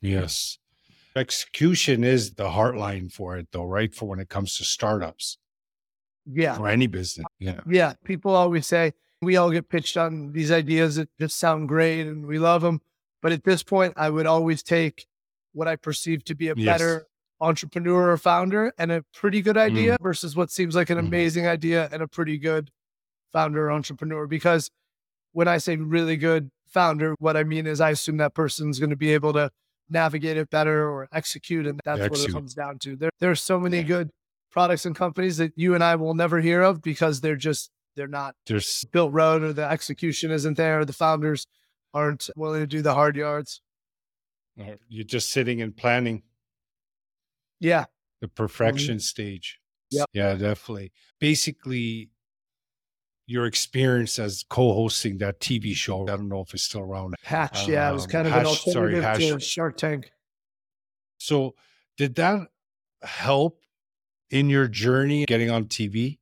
Yes. 0.00 0.58
Execution 1.14 2.04
is 2.04 2.34
the 2.34 2.48
heartline 2.48 3.12
for 3.12 3.36
it, 3.36 3.48
though, 3.52 3.66
right? 3.66 3.94
For 3.94 4.06
when 4.06 4.20
it 4.20 4.28
comes 4.28 4.56
to 4.58 4.64
startups 4.64 5.38
yeah 6.24 6.58
or 6.58 6.68
any 6.68 6.86
business. 6.86 7.26
Yeah. 7.38 7.60
Yeah, 7.68 7.94
people 8.04 8.34
always 8.34 8.66
say 8.66 8.94
we 9.22 9.36
all 9.36 9.50
get 9.50 9.68
pitched 9.68 9.96
on 9.96 10.32
these 10.32 10.50
ideas 10.50 10.96
that 10.96 11.08
just 11.18 11.38
sound 11.38 11.68
great 11.68 12.06
and 12.06 12.26
we 12.26 12.38
love 12.38 12.60
them. 12.62 12.80
But 13.22 13.30
at 13.32 13.44
this 13.44 13.62
point, 13.62 13.94
I 13.96 14.10
would 14.10 14.26
always 14.26 14.62
take 14.64 15.06
what 15.52 15.68
I 15.68 15.76
perceive 15.76 16.24
to 16.24 16.34
be 16.34 16.48
a 16.48 16.54
Yes. 16.56 16.64
better 16.66 17.06
entrepreneur 17.40 18.10
or 18.10 18.16
founder 18.18 18.72
and 18.78 18.90
a 18.90 19.04
pretty 19.14 19.40
good 19.42 19.56
idea 19.56 19.96
versus 20.00 20.34
what 20.36 20.50
seems 20.50 20.74
like 20.74 20.90
an 20.90 20.98
Mhm. 20.98 21.06
amazing 21.06 21.46
idea 21.46 21.88
and 21.92 22.02
a 22.02 22.08
pretty 22.08 22.36
good 22.38 22.70
founder 23.32 23.66
or 23.66 23.70
entrepreneur. 23.72 24.26
Because 24.26 24.70
when 25.32 25.46
I 25.48 25.58
say 25.58 25.76
really 25.76 26.16
good 26.16 26.50
founder, 26.66 27.14
what 27.18 27.36
I 27.36 27.44
mean 27.44 27.66
is 27.66 27.80
I 27.80 27.90
assume 27.90 28.16
that 28.18 28.34
person's 28.34 28.78
going 28.80 28.90
to 28.90 28.96
be 28.96 29.12
able 29.12 29.32
to 29.34 29.50
navigate 29.88 30.36
it 30.36 30.50
better 30.50 30.88
or 30.88 31.08
execute. 31.12 31.66
And 31.66 31.80
that's 31.84 32.00
what 32.10 32.20
it 32.20 32.32
comes 32.32 32.54
down 32.54 32.78
to. 32.80 32.96
There, 32.96 33.10
there's 33.20 33.40
so 33.40 33.60
many 33.60 33.82
good 33.82 34.10
products 34.50 34.84
and 34.84 34.96
companies 34.96 35.36
that 35.36 35.52
you 35.56 35.74
and 35.74 35.82
I 35.84 35.94
will 35.96 36.14
never 36.14 36.40
hear 36.40 36.62
of 36.62 36.82
because 36.82 37.20
they're 37.20 37.36
just, 37.36 37.70
they're 37.96 38.08
not 38.08 38.34
There's 38.46 38.84
built 38.92 39.12
road 39.12 39.42
or 39.42 39.52
the 39.52 39.64
execution 39.68 40.30
isn't 40.30 40.56
there. 40.56 40.84
The 40.84 40.92
founders 40.92 41.46
aren't 41.94 42.28
willing 42.36 42.60
to 42.60 42.66
do 42.66 42.82
the 42.82 42.94
hard 42.94 43.16
yards. 43.16 43.60
you're 44.88 45.04
just 45.04 45.30
sitting 45.30 45.60
and 45.62 45.76
planning 45.76 46.22
Yeah. 47.60 47.84
the 48.20 48.28
perfection 48.28 48.98
stage. 49.00 49.58
Yep. 49.90 50.06
Yeah, 50.12 50.34
definitely. 50.34 50.92
Basically, 51.20 52.10
your 53.26 53.46
experience 53.46 54.18
as 54.18 54.44
co-hosting 54.48 55.18
that 55.18 55.38
TV 55.40 55.74
show. 55.74 56.02
I 56.04 56.16
don't 56.16 56.28
know 56.28 56.40
if 56.40 56.52
it's 56.54 56.64
still 56.64 56.80
around. 56.82 57.14
Hatch. 57.22 57.68
Yeah. 57.68 57.88
It 57.90 57.92
was 57.92 58.04
Um, 58.04 58.10
kind 58.10 58.26
of 58.26 58.32
an 58.34 58.44
Hatch, 58.46 58.62
sorry, 58.64 58.94
alternative 58.96 59.28
to 59.28 59.32
Hatch. 59.34 59.42
Shark 59.44 59.76
Tank. 59.76 60.10
So, 61.18 61.54
did 61.96 62.14
that 62.16 62.48
help 63.02 63.60
in 64.30 64.50
your 64.50 64.66
journey 64.66 65.24
getting 65.26 65.50
on 65.50 65.66
TV? 65.66 66.18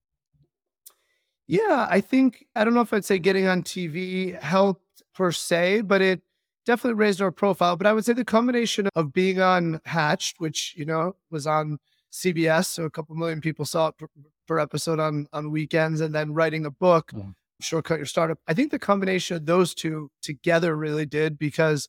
Yeah. 1.50 1.86
I 1.90 2.00
think, 2.00 2.46
I 2.54 2.64
don't 2.64 2.74
know 2.74 2.80
if 2.80 2.92
I'd 2.92 3.04
say 3.04 3.18
getting 3.18 3.46
on 3.46 3.62
TV 3.62 4.40
helped 4.40 5.02
per 5.14 5.32
se, 5.32 5.82
but 5.82 6.00
it 6.00 6.22
definitely 6.66 6.98
raised 6.98 7.20
our 7.20 7.32
profile. 7.32 7.76
But 7.76 7.86
I 7.86 7.92
would 7.92 8.04
say 8.04 8.12
the 8.12 8.24
combination 8.24 8.88
of 8.94 9.12
being 9.12 9.40
on 9.40 9.80
Hatched, 9.84 10.36
which, 10.38 10.74
you 10.76 10.84
know, 10.84 11.16
was 11.30 11.46
on 11.46 11.78
CBS. 12.12 12.66
So 12.66 12.84
a 12.84 12.90
couple 12.90 13.16
million 13.16 13.40
people 13.40 13.64
saw 13.64 13.88
it 13.88 13.98
per, 13.98 14.06
per 14.46 14.58
episode 14.58 15.00
on, 15.00 15.26
on 15.32 15.50
weekends 15.50 16.00
and 16.00 16.14
then 16.14 16.34
writing 16.34 16.66
a 16.66 16.70
book. 16.70 17.12
Mhm. 17.12 17.34
Shortcut 17.60 17.98
Your 17.98 18.06
Startup. 18.06 18.38
I 18.48 18.54
think 18.54 18.70
the 18.70 18.78
combination 18.78 19.36
of 19.36 19.46
those 19.46 19.74
two 19.74 20.10
together 20.22 20.76
really 20.76 21.04
did 21.04 21.38
because 21.38 21.88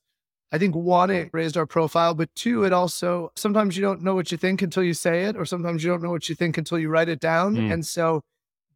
I 0.51 0.57
think 0.57 0.75
one, 0.75 1.09
it 1.09 1.29
raised 1.31 1.55
our 1.55 1.65
profile, 1.65 2.13
but 2.13 2.33
two, 2.35 2.65
it 2.65 2.73
also 2.73 3.31
sometimes 3.37 3.77
you 3.77 3.81
don't 3.81 4.01
know 4.01 4.13
what 4.15 4.33
you 4.33 4.37
think 4.37 4.61
until 4.61 4.83
you 4.83 4.93
say 4.93 5.23
it, 5.23 5.37
or 5.37 5.45
sometimes 5.45 5.81
you 5.81 5.89
don't 5.89 6.03
know 6.03 6.11
what 6.11 6.27
you 6.27 6.35
think 6.35 6.57
until 6.57 6.77
you 6.77 6.89
write 6.89 7.07
it 7.07 7.21
down. 7.21 7.55
Mm. 7.55 7.71
And 7.71 7.85
so 7.85 8.21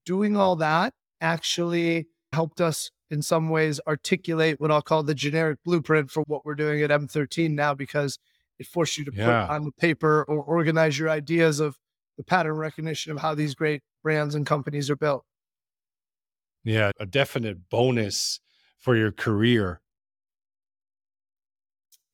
doing 0.06 0.38
all 0.38 0.56
that 0.58 0.94
actually 1.22 2.08
helped 2.32 2.62
us 2.62 2.92
in 3.10 3.22
some 3.22 3.50
ways 3.50 3.80
articulate 3.88 4.60
what 4.60 4.72
I'll 4.72 4.82
call 4.82 5.04
the 5.04 5.16
generic 5.16 5.60
blueprint 5.64 6.12
for 6.12 6.24
what 6.28 6.46
we're 6.46 6.56
doing 6.56 6.82
at 6.82 6.90
M13 6.90 7.52
now 7.52 7.74
because 7.74 8.18
it 8.60 8.68
forced 8.68 8.98
you 8.98 9.06
to 9.06 9.12
yeah. 9.14 9.46
put 9.46 9.54
on 9.54 9.66
the 9.66 9.72
paper 9.72 10.24
or 10.28 10.42
organize 10.42 10.98
your 10.98 11.10
ideas 11.10 11.60
of 11.60 11.78
the 12.18 12.24
pattern 12.24 12.56
recognition 12.56 13.12
of 13.12 13.20
how 13.20 13.36
these 13.36 13.56
great 13.56 13.82
brands 14.04 14.36
and 14.36 14.46
companies 14.46 14.90
are 14.90 14.96
built. 14.96 15.26
Yeah, 16.64 16.92
a 17.00 17.06
definite 17.06 17.70
bonus 17.70 18.40
for 18.80 18.96
your 18.96 19.12
career. 19.12 19.82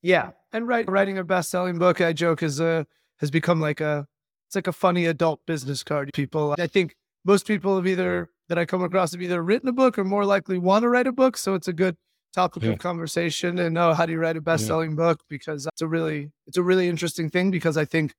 Yeah, 0.02 0.30
and 0.52 0.66
write, 0.66 0.90
writing 0.90 1.16
a 1.16 1.24
best-selling 1.24 1.78
book, 1.78 2.00
I 2.00 2.12
joke, 2.12 2.42
is 2.42 2.60
a 2.60 2.86
has 3.18 3.30
become 3.30 3.60
like 3.60 3.80
a 3.80 4.06
it's 4.48 4.56
like 4.56 4.66
a 4.66 4.72
funny 4.72 5.06
adult 5.06 5.46
business 5.46 5.82
card. 5.82 6.10
People, 6.12 6.54
I 6.58 6.66
think 6.66 6.96
most 7.24 7.46
people 7.46 7.76
have 7.76 7.86
either 7.86 8.28
that 8.48 8.58
I 8.58 8.64
come 8.64 8.82
across 8.82 9.12
have 9.12 9.22
either 9.22 9.42
written 9.42 9.68
a 9.68 9.72
book 9.72 9.98
or 9.98 10.04
more 10.04 10.24
likely 10.24 10.58
want 10.58 10.82
to 10.82 10.88
write 10.88 11.06
a 11.06 11.12
book. 11.12 11.36
So 11.36 11.54
it's 11.54 11.68
a 11.68 11.72
good 11.72 11.96
topic 12.34 12.62
yeah. 12.62 12.70
of 12.70 12.78
conversation 12.78 13.58
and 13.58 13.74
know 13.74 13.94
how 13.94 14.06
do 14.06 14.12
you 14.12 14.18
write 14.18 14.36
a 14.36 14.40
best-selling 14.40 14.90
yeah. 14.90 14.96
book 14.96 15.20
because 15.28 15.66
it's 15.66 15.82
a 15.82 15.86
really 15.86 16.30
it's 16.46 16.56
a 16.56 16.62
really 16.62 16.88
interesting 16.88 17.30
thing 17.30 17.50
because 17.50 17.76
I 17.76 17.84
think 17.84 18.14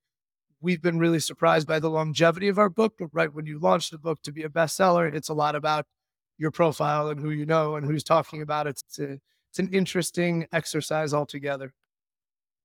we've 0.62 0.81
been 0.81 0.98
really 0.98 1.19
surprised 1.19 1.67
by 1.67 1.79
the 1.79 1.89
longevity 1.89 2.48
of 2.48 2.57
our 2.57 2.69
book. 2.69 2.95
But 2.98 3.10
right 3.12 3.33
when 3.33 3.45
you 3.45 3.60
launch 3.60 3.89
the 3.89 3.98
book 3.98 4.22
to 4.24 4.31
be 4.31 4.43
a 4.43 4.50
bestseller, 4.50 5.13
it's 5.13 5.29
a 5.29 5.33
lot 5.33 5.55
about 5.55 5.86
your 6.38 6.51
profile 6.51 7.10
and 7.10 7.19
who 7.19 7.29
you 7.29 7.45
know 7.45 7.75
and 7.75 7.86
who's 7.86 8.03
talking 8.03 8.41
about 8.41 8.67
it. 8.67 8.81
It's 8.88 9.00
a, 9.00 9.19
it's 9.50 9.60
an 9.60 9.69
interesting 9.72 10.48
exercise 10.51 11.13
altogether. 11.13 11.74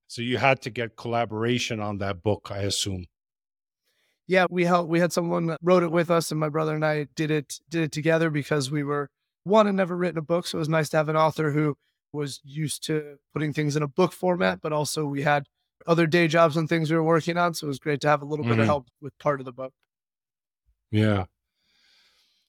So 0.06 0.22
you 0.22 0.38
had 0.38 0.62
to 0.62 0.70
get 0.70 0.96
collaboration 0.96 1.80
on 1.80 1.98
that 1.98 2.22
book, 2.22 2.48
I 2.50 2.60
assume. 2.60 3.04
Yeah, 4.28 4.46
we 4.50 4.64
helped. 4.64 4.90
We 4.90 5.00
had 5.00 5.12
someone 5.12 5.56
wrote 5.62 5.82
it 5.82 5.90
with 5.90 6.10
us, 6.10 6.30
and 6.30 6.38
my 6.38 6.50
brother 6.50 6.74
and 6.74 6.84
I 6.84 7.08
did 7.16 7.30
it 7.30 7.60
did 7.68 7.82
it 7.82 7.92
together 7.92 8.30
because 8.30 8.70
we 8.70 8.84
were 8.84 9.08
one 9.42 9.66
had 9.66 9.74
never 9.74 9.96
written 9.96 10.18
a 10.18 10.22
book, 10.22 10.46
so 10.46 10.58
it 10.58 10.60
was 10.60 10.68
nice 10.68 10.90
to 10.90 10.98
have 10.98 11.08
an 11.08 11.16
author 11.16 11.50
who 11.50 11.76
was 12.12 12.40
used 12.44 12.84
to 12.84 13.16
putting 13.32 13.52
things 13.52 13.74
in 13.74 13.82
a 13.82 13.88
book 13.88 14.12
format, 14.12 14.60
but 14.62 14.72
also 14.72 15.06
we 15.06 15.22
had 15.22 15.46
other 15.86 16.06
day 16.06 16.28
jobs 16.28 16.56
and 16.56 16.68
things 16.68 16.90
we 16.90 16.96
were 16.96 17.02
working 17.02 17.38
on, 17.38 17.54
so 17.54 17.66
it 17.66 17.68
was 17.68 17.78
great 17.78 18.00
to 18.02 18.08
have 18.08 18.20
a 18.20 18.26
little 18.26 18.44
mm-hmm. 18.44 18.52
bit 18.52 18.58
of 18.58 18.62
mm-hmm. 18.64 18.68
help 18.68 18.88
with 19.00 19.18
part 19.18 19.40
of 19.40 19.46
the 19.46 19.52
book. 19.52 19.72
Yeah. 20.90 21.24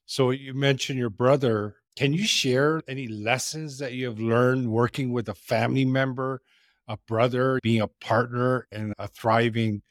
So 0.05 0.31
you 0.31 0.53
mentioned 0.53 0.99
your 0.99 1.09
brother. 1.09 1.75
Can 1.95 2.13
you 2.13 2.25
share 2.25 2.81
any 2.87 3.07
lessons 3.07 3.77
that 3.79 3.93
you 3.93 4.05
have 4.07 4.19
learned 4.19 4.69
working 4.69 5.13
with 5.13 5.29
a 5.29 5.35
family 5.35 5.85
member, 5.85 6.41
a 6.87 6.97
brother, 7.07 7.59
being 7.61 7.81
a 7.81 7.87
partner 7.87 8.67
in 8.71 8.93
a 8.97 9.07
thriving 9.07 9.81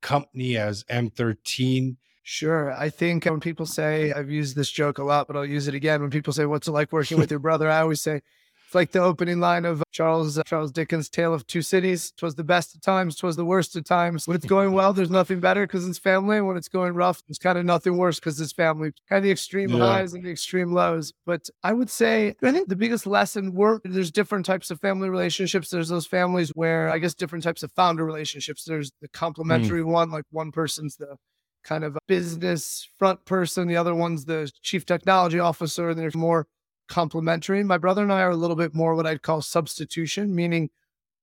company 0.00 0.56
as 0.56 0.84
M13? 0.84 1.96
Sure. 2.22 2.72
I 2.72 2.90
think 2.90 3.26
uh, 3.26 3.30
when 3.30 3.40
people 3.40 3.64
say, 3.64 4.12
I've 4.12 4.30
used 4.30 4.54
this 4.54 4.70
joke 4.70 4.98
a 4.98 5.04
lot, 5.04 5.26
but 5.26 5.36
I'll 5.36 5.46
use 5.46 5.66
it 5.66 5.74
again. 5.74 6.02
When 6.02 6.10
people 6.10 6.32
say, 6.32 6.44
What's 6.44 6.68
it 6.68 6.72
like 6.72 6.92
working 6.92 7.18
with 7.18 7.30
your 7.30 7.40
brother? 7.40 7.70
I 7.70 7.80
always 7.80 8.02
say, 8.02 8.20
it's 8.68 8.74
like 8.74 8.92
the 8.92 9.00
opening 9.00 9.40
line 9.40 9.64
of 9.64 9.82
Charles 9.92 10.36
uh, 10.36 10.42
Charles 10.44 10.70
Dickens' 10.70 11.08
Tale 11.08 11.32
of 11.32 11.46
Two 11.46 11.62
Cities. 11.62 12.12
Twas 12.18 12.34
the 12.34 12.44
best 12.44 12.74
of 12.74 12.82
times, 12.82 13.16
twas 13.16 13.34
the 13.34 13.44
worst 13.46 13.74
of 13.76 13.84
times. 13.84 14.28
When 14.28 14.34
it's 14.34 14.44
going 14.44 14.72
well, 14.72 14.92
there's 14.92 15.08
nothing 15.08 15.40
better 15.40 15.66
because 15.66 15.88
it's 15.88 15.98
family. 15.98 16.36
And 16.36 16.46
when 16.46 16.58
it's 16.58 16.68
going 16.68 16.92
rough, 16.92 17.22
there's 17.26 17.38
kind 17.38 17.56
of 17.56 17.64
nothing 17.64 17.96
worse 17.96 18.20
because 18.20 18.38
it's 18.38 18.52
family. 18.52 18.92
Kind 19.08 19.20
of 19.20 19.22
the 19.22 19.30
extreme 19.30 19.70
yeah. 19.70 19.78
highs 19.78 20.12
and 20.12 20.22
the 20.22 20.30
extreme 20.30 20.74
lows. 20.74 21.14
But 21.24 21.48
I 21.62 21.72
would 21.72 21.88
say, 21.88 22.36
I 22.42 22.52
think 22.52 22.68
the 22.68 22.76
biggest 22.76 23.06
lesson 23.06 23.54
were 23.54 23.80
there's 23.84 24.10
different 24.10 24.44
types 24.44 24.70
of 24.70 24.78
family 24.80 25.08
relationships. 25.08 25.70
There's 25.70 25.88
those 25.88 26.06
families 26.06 26.50
where 26.50 26.90
I 26.90 26.98
guess 26.98 27.14
different 27.14 27.44
types 27.44 27.62
of 27.62 27.72
founder 27.72 28.04
relationships. 28.04 28.64
There's 28.64 28.92
the 29.00 29.08
complementary 29.08 29.80
mm. 29.80 29.86
one, 29.86 30.10
like 30.10 30.26
one 30.30 30.52
person's 30.52 30.96
the 30.96 31.16
kind 31.64 31.84
of 31.84 31.96
business 32.06 32.86
front 32.98 33.24
person, 33.24 33.66
the 33.66 33.76
other 33.76 33.94
one's 33.94 34.26
the 34.26 34.50
chief 34.60 34.84
technology 34.84 35.38
officer, 35.38 35.88
and 35.88 35.98
there's 35.98 36.14
more 36.14 36.46
complementary. 36.88 37.62
My 37.62 37.78
brother 37.78 38.02
and 38.02 38.12
I 38.12 38.20
are 38.22 38.30
a 38.30 38.36
little 38.36 38.56
bit 38.56 38.74
more 38.74 38.94
what 38.94 39.06
I'd 39.06 39.22
call 39.22 39.42
substitution, 39.42 40.34
meaning 40.34 40.70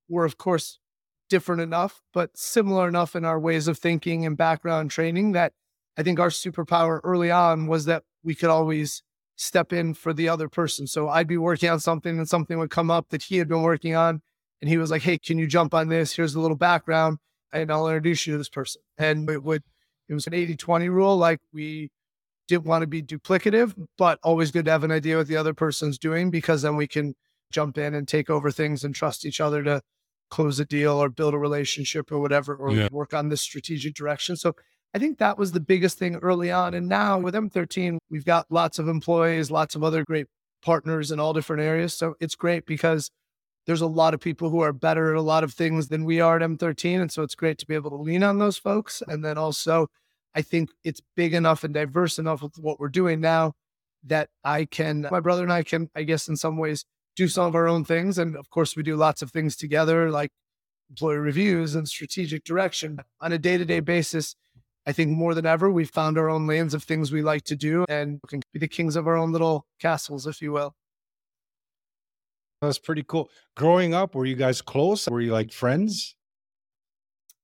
we're, 0.07 0.25
of 0.25 0.37
course, 0.37 0.79
different 1.29 1.61
enough, 1.61 2.01
but 2.13 2.37
similar 2.37 2.87
enough 2.87 3.15
in 3.15 3.25
our 3.25 3.39
ways 3.39 3.67
of 3.67 3.77
thinking 3.77 4.25
and 4.25 4.37
background 4.37 4.91
training 4.91 5.31
that 5.31 5.53
I 5.97 6.03
think 6.03 6.19
our 6.19 6.29
superpower 6.29 6.99
early 7.03 7.31
on 7.31 7.67
was 7.67 7.85
that 7.85 8.03
we 8.23 8.35
could 8.35 8.49
always 8.49 9.01
step 9.35 9.73
in 9.73 9.93
for 9.93 10.13
the 10.13 10.29
other 10.29 10.47
person. 10.47 10.87
So 10.87 11.09
I'd 11.09 11.27
be 11.27 11.37
working 11.37 11.69
on 11.69 11.79
something 11.79 12.17
and 12.17 12.27
something 12.27 12.57
would 12.59 12.69
come 12.69 12.91
up 12.91 13.09
that 13.09 13.23
he 13.23 13.37
had 13.37 13.47
been 13.47 13.63
working 13.63 13.95
on. 13.95 14.21
And 14.61 14.69
he 14.69 14.77
was 14.77 14.91
like, 14.91 15.01
Hey, 15.01 15.17
can 15.17 15.37
you 15.37 15.47
jump 15.47 15.73
on 15.73 15.89
this? 15.89 16.15
Here's 16.15 16.35
a 16.35 16.39
little 16.39 16.57
background 16.57 17.19
and 17.51 17.71
I'll 17.71 17.87
introduce 17.87 18.25
you 18.25 18.33
to 18.33 18.37
this 18.37 18.49
person. 18.49 18.81
And 18.97 19.29
it 19.29 19.43
would, 19.43 19.63
it 20.07 20.13
was 20.13 20.27
an 20.27 20.33
80 20.33 20.55
20 20.55 20.89
rule. 20.89 21.17
Like 21.17 21.39
we 21.53 21.91
didn't 22.47 22.65
want 22.65 22.81
to 22.81 22.87
be 22.87 23.01
duplicative, 23.01 23.73
but 23.97 24.19
always 24.23 24.51
good 24.51 24.65
to 24.65 24.71
have 24.71 24.83
an 24.83 24.91
idea 24.91 25.17
what 25.17 25.27
the 25.27 25.37
other 25.37 25.53
person's 25.53 25.97
doing 25.97 26.29
because 26.29 26.61
then 26.61 26.75
we 26.75 26.87
can 26.87 27.15
jump 27.51 27.77
in 27.77 27.93
and 27.93 28.07
take 28.07 28.29
over 28.29 28.51
things 28.51 28.83
and 28.83 28.93
trust 28.93 29.25
each 29.25 29.39
other 29.39 29.63
to 29.63 29.81
close 30.29 30.59
a 30.59 30.65
deal 30.65 30.93
or 30.93 31.09
build 31.09 31.33
a 31.33 31.37
relationship 31.37 32.11
or 32.11 32.19
whatever, 32.19 32.55
or 32.55 32.71
yeah. 32.71 32.87
work 32.91 33.13
on 33.13 33.29
this 33.29 33.41
strategic 33.41 33.93
direction. 33.93 34.35
So 34.35 34.55
I 34.93 34.99
think 34.99 35.17
that 35.17 35.37
was 35.37 35.51
the 35.51 35.59
biggest 35.59 35.97
thing 35.97 36.15
early 36.17 36.51
on. 36.51 36.73
And 36.73 36.87
now 36.87 37.19
with 37.19 37.33
M13, 37.33 37.97
we've 38.09 38.25
got 38.25 38.45
lots 38.49 38.79
of 38.79 38.87
employees, 38.87 39.51
lots 39.51 39.75
of 39.75 39.83
other 39.83 40.03
great 40.03 40.27
partners 40.63 41.11
in 41.11 41.19
all 41.19 41.33
different 41.33 41.61
areas. 41.61 41.93
So 41.93 42.15
it's 42.19 42.35
great 42.35 42.65
because 42.65 43.11
there's 43.65 43.81
a 43.81 43.87
lot 43.87 44.13
of 44.13 44.19
people 44.19 44.49
who 44.49 44.61
are 44.61 44.73
better 44.73 45.11
at 45.11 45.17
a 45.17 45.21
lot 45.21 45.43
of 45.43 45.53
things 45.53 45.87
than 45.87 46.05
we 46.05 46.19
are 46.19 46.37
at 46.37 46.41
M13. 46.41 47.01
And 47.01 47.11
so 47.11 47.23
it's 47.23 47.35
great 47.35 47.57
to 47.59 47.65
be 47.65 47.75
able 47.75 47.89
to 47.91 47.97
lean 47.97 48.23
on 48.23 48.39
those 48.39 48.57
folks. 48.57 49.01
And 49.07 49.23
then 49.23 49.37
also 49.37 49.87
I 50.35 50.41
think 50.41 50.69
it's 50.83 51.01
big 51.15 51.33
enough 51.33 51.63
and 51.63 51.73
diverse 51.73 52.19
enough 52.19 52.41
with 52.41 52.57
what 52.59 52.79
we're 52.79 52.89
doing 52.89 53.21
now 53.21 53.53
that 54.03 54.29
I 54.43 54.65
can, 54.65 55.07
my 55.09 55.19
brother 55.21 55.43
and 55.43 55.53
I 55.53 55.63
can, 55.63 55.89
I 55.95 56.03
guess, 56.03 56.27
in 56.27 56.35
some 56.35 56.57
ways, 56.57 56.85
do 57.15 57.27
some 57.27 57.45
of 57.45 57.55
our 57.55 57.67
own 57.67 57.85
things. 57.85 58.17
And 58.17 58.35
of 58.35 58.49
course, 58.49 58.75
we 58.75 58.83
do 58.83 58.95
lots 58.95 59.21
of 59.21 59.31
things 59.31 59.55
together, 59.55 60.11
like 60.11 60.31
employee 60.89 61.17
reviews 61.17 61.73
and 61.73 61.87
strategic 61.87 62.43
direction 62.43 62.99
on 63.21 63.31
a 63.31 63.37
day 63.37 63.57
to 63.57 63.65
day 63.65 63.79
basis. 63.79 64.35
I 64.85 64.91
think 64.91 65.11
more 65.11 65.33
than 65.33 65.45
ever, 65.45 65.71
we've 65.71 65.89
found 65.89 66.17
our 66.17 66.29
own 66.29 66.45
lanes 66.45 66.73
of 66.73 66.83
things 66.83 67.11
we 67.11 67.23
like 67.23 67.43
to 67.45 67.55
do 67.55 67.85
and 67.89 68.19
can 68.27 68.41
be 68.53 68.59
the 68.59 68.67
kings 68.67 68.95
of 68.95 69.07
our 69.07 69.15
own 69.15 69.31
little 69.31 69.65
castles, 69.79 70.27
if 70.27 70.41
you 70.41 70.51
will. 70.51 70.75
That's 72.61 72.77
pretty 72.77 73.03
cool. 73.03 73.29
Growing 73.55 73.93
up, 73.93 74.15
were 74.15 74.25
you 74.25 74.35
guys 74.35 74.61
close? 74.61 75.07
Were 75.07 75.21
you 75.21 75.31
like 75.31 75.51
friends? 75.51 76.14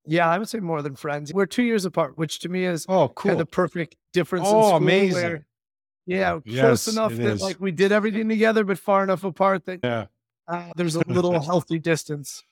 Yeah, 0.06 0.28
I 0.28 0.38
would 0.38 0.48
say 0.48 0.58
more 0.58 0.82
than 0.82 0.96
friends. 0.96 1.32
We're 1.32 1.46
two 1.46 1.62
years 1.62 1.84
apart, 1.84 2.18
which 2.18 2.40
to 2.40 2.48
me 2.48 2.64
is 2.64 2.86
oh 2.88 3.08
cool. 3.08 3.30
Kind 3.30 3.40
of 3.40 3.46
the 3.46 3.50
perfect 3.50 3.96
difference. 4.12 4.46
Oh, 4.48 4.76
amazing. 4.76 5.22
Where, 5.22 5.46
yeah, 6.06 6.40
yes, 6.44 6.60
close 6.60 6.88
enough 6.88 7.14
that 7.14 7.26
is. 7.34 7.42
like 7.42 7.60
we 7.60 7.70
did 7.70 7.92
everything 7.92 8.28
together, 8.28 8.64
but 8.64 8.78
far 8.78 9.04
enough 9.04 9.22
apart 9.22 9.64
that 9.66 9.80
yeah, 9.84 10.06
uh, 10.48 10.72
there's 10.76 10.96
a 10.96 11.02
little 11.06 11.40
healthy 11.40 11.78
distance. 11.78 12.42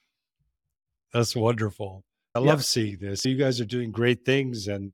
That's 1.13 1.35
wonderful. 1.35 2.05
I 2.35 2.39
yep. 2.39 2.47
love 2.47 2.65
seeing 2.65 2.99
this. 2.99 3.25
You 3.25 3.37
guys 3.37 3.61
are 3.61 3.65
doing 3.65 3.91
great 3.91 4.25
things, 4.25 4.69
and 4.69 4.93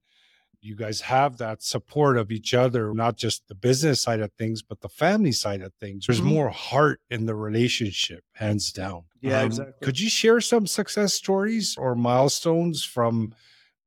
you 0.66 0.75
guys 0.75 1.00
have 1.02 1.38
that 1.38 1.62
support 1.62 2.18
of 2.18 2.32
each 2.32 2.52
other, 2.52 2.92
not 2.92 3.16
just 3.16 3.46
the 3.49 3.54
business 3.54 4.02
side 4.02 4.20
of 4.20 4.32
things, 4.32 4.62
but 4.62 4.80
the 4.80 4.88
family 4.88 5.32
side 5.32 5.62
of 5.62 5.73
things. 5.75 6.06
There's 6.06 6.20
mm-hmm. 6.20 6.28
more 6.28 6.50
heart 6.50 7.00
in 7.08 7.26
the 7.26 7.35
relationship, 7.35 8.25
hands 8.35 8.73
down. 8.73 9.04
Yeah, 9.20 9.40
um, 9.40 9.46
exactly. 9.46 9.75
Could 9.82 10.00
you 10.00 10.11
share 10.11 10.40
some 10.40 10.66
success 10.66 11.14
stories 11.14 11.76
or 11.78 11.94
milestones 11.94 12.85
from 12.85 13.35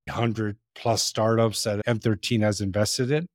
100 0.06 0.58
plus 0.74 1.04
startups 1.04 1.64
that 1.64 1.86
M13 1.86 2.42
has 2.42 2.62
invested 2.62 3.12
in? 3.12 3.28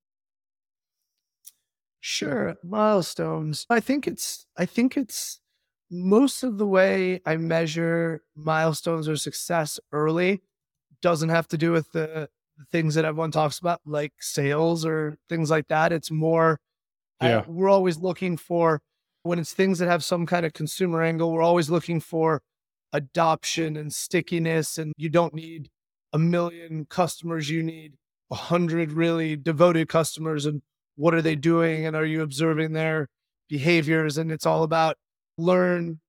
Sure, 2.01 2.57
milestones. 2.63 3.67
I 3.71 3.81
think 3.81 4.07
it's 4.07 4.47
I 4.59 4.67
think 4.67 4.97
it's 4.97 5.41
most 5.91 6.43
of 6.43 6.59
the 6.59 6.67
way 6.67 7.21
I 7.25 7.37
measure 7.37 8.23
milestones 8.35 9.09
or 9.09 9.17
success 9.17 9.81
early 9.93 10.43
doesn't 11.01 11.29
have 11.29 11.49
to 11.49 11.59
do 11.59 11.73
with 11.73 11.93
the 11.93 12.29
things 12.71 12.95
that 12.95 13.05
everyone 13.05 13.31
talks 13.31 13.59
about, 13.59 13.81
like 13.85 14.13
sales 14.21 14.85
or 14.85 15.17
things 15.29 15.51
like 15.51 15.69
that. 15.69 15.93
It's 15.93 16.11
more, 16.11 16.61
yeah. 17.23 17.41
I, 17.41 17.51
we're 17.51 17.69
always 17.69 17.99
looking 17.99 18.37
for 18.37 18.81
when 19.23 19.39
it's 19.39 19.53
things 19.53 19.79
that 19.79 19.89
have 19.89 20.05
some 20.05 20.27
kind 20.27 20.47
of 20.47 20.53
consumer 20.53 21.03
angle, 21.03 21.33
we're 21.33 21.43
always 21.43 21.71
looking 21.71 21.99
for 21.99 22.43
adoption 22.93 23.77
and 23.77 23.93
stickiness. 23.93 24.79
And 24.79 24.93
you 24.97 25.09
don't 25.09 25.35
need 25.35 25.71
a 26.13 26.19
million 26.19 26.87
customers, 26.89 27.51
you 27.51 27.63
need 27.63 27.95
a 28.31 28.37
hundred 28.37 28.93
really 28.93 29.35
devoted 29.35 29.89
customers. 29.89 30.47
And 30.47 30.63
what 30.97 31.15
are 31.15 31.23
they 31.23 31.35
doing? 31.35 31.87
And 31.87 31.97
are 31.97 32.05
you 32.05 32.23
observing 32.23 32.73
their 32.73 33.09
behaviors? 33.49 34.19
And 34.19 34.31
it's 34.31 34.47
all 34.47 34.63
about 34.63 34.97
learn, 35.39 36.01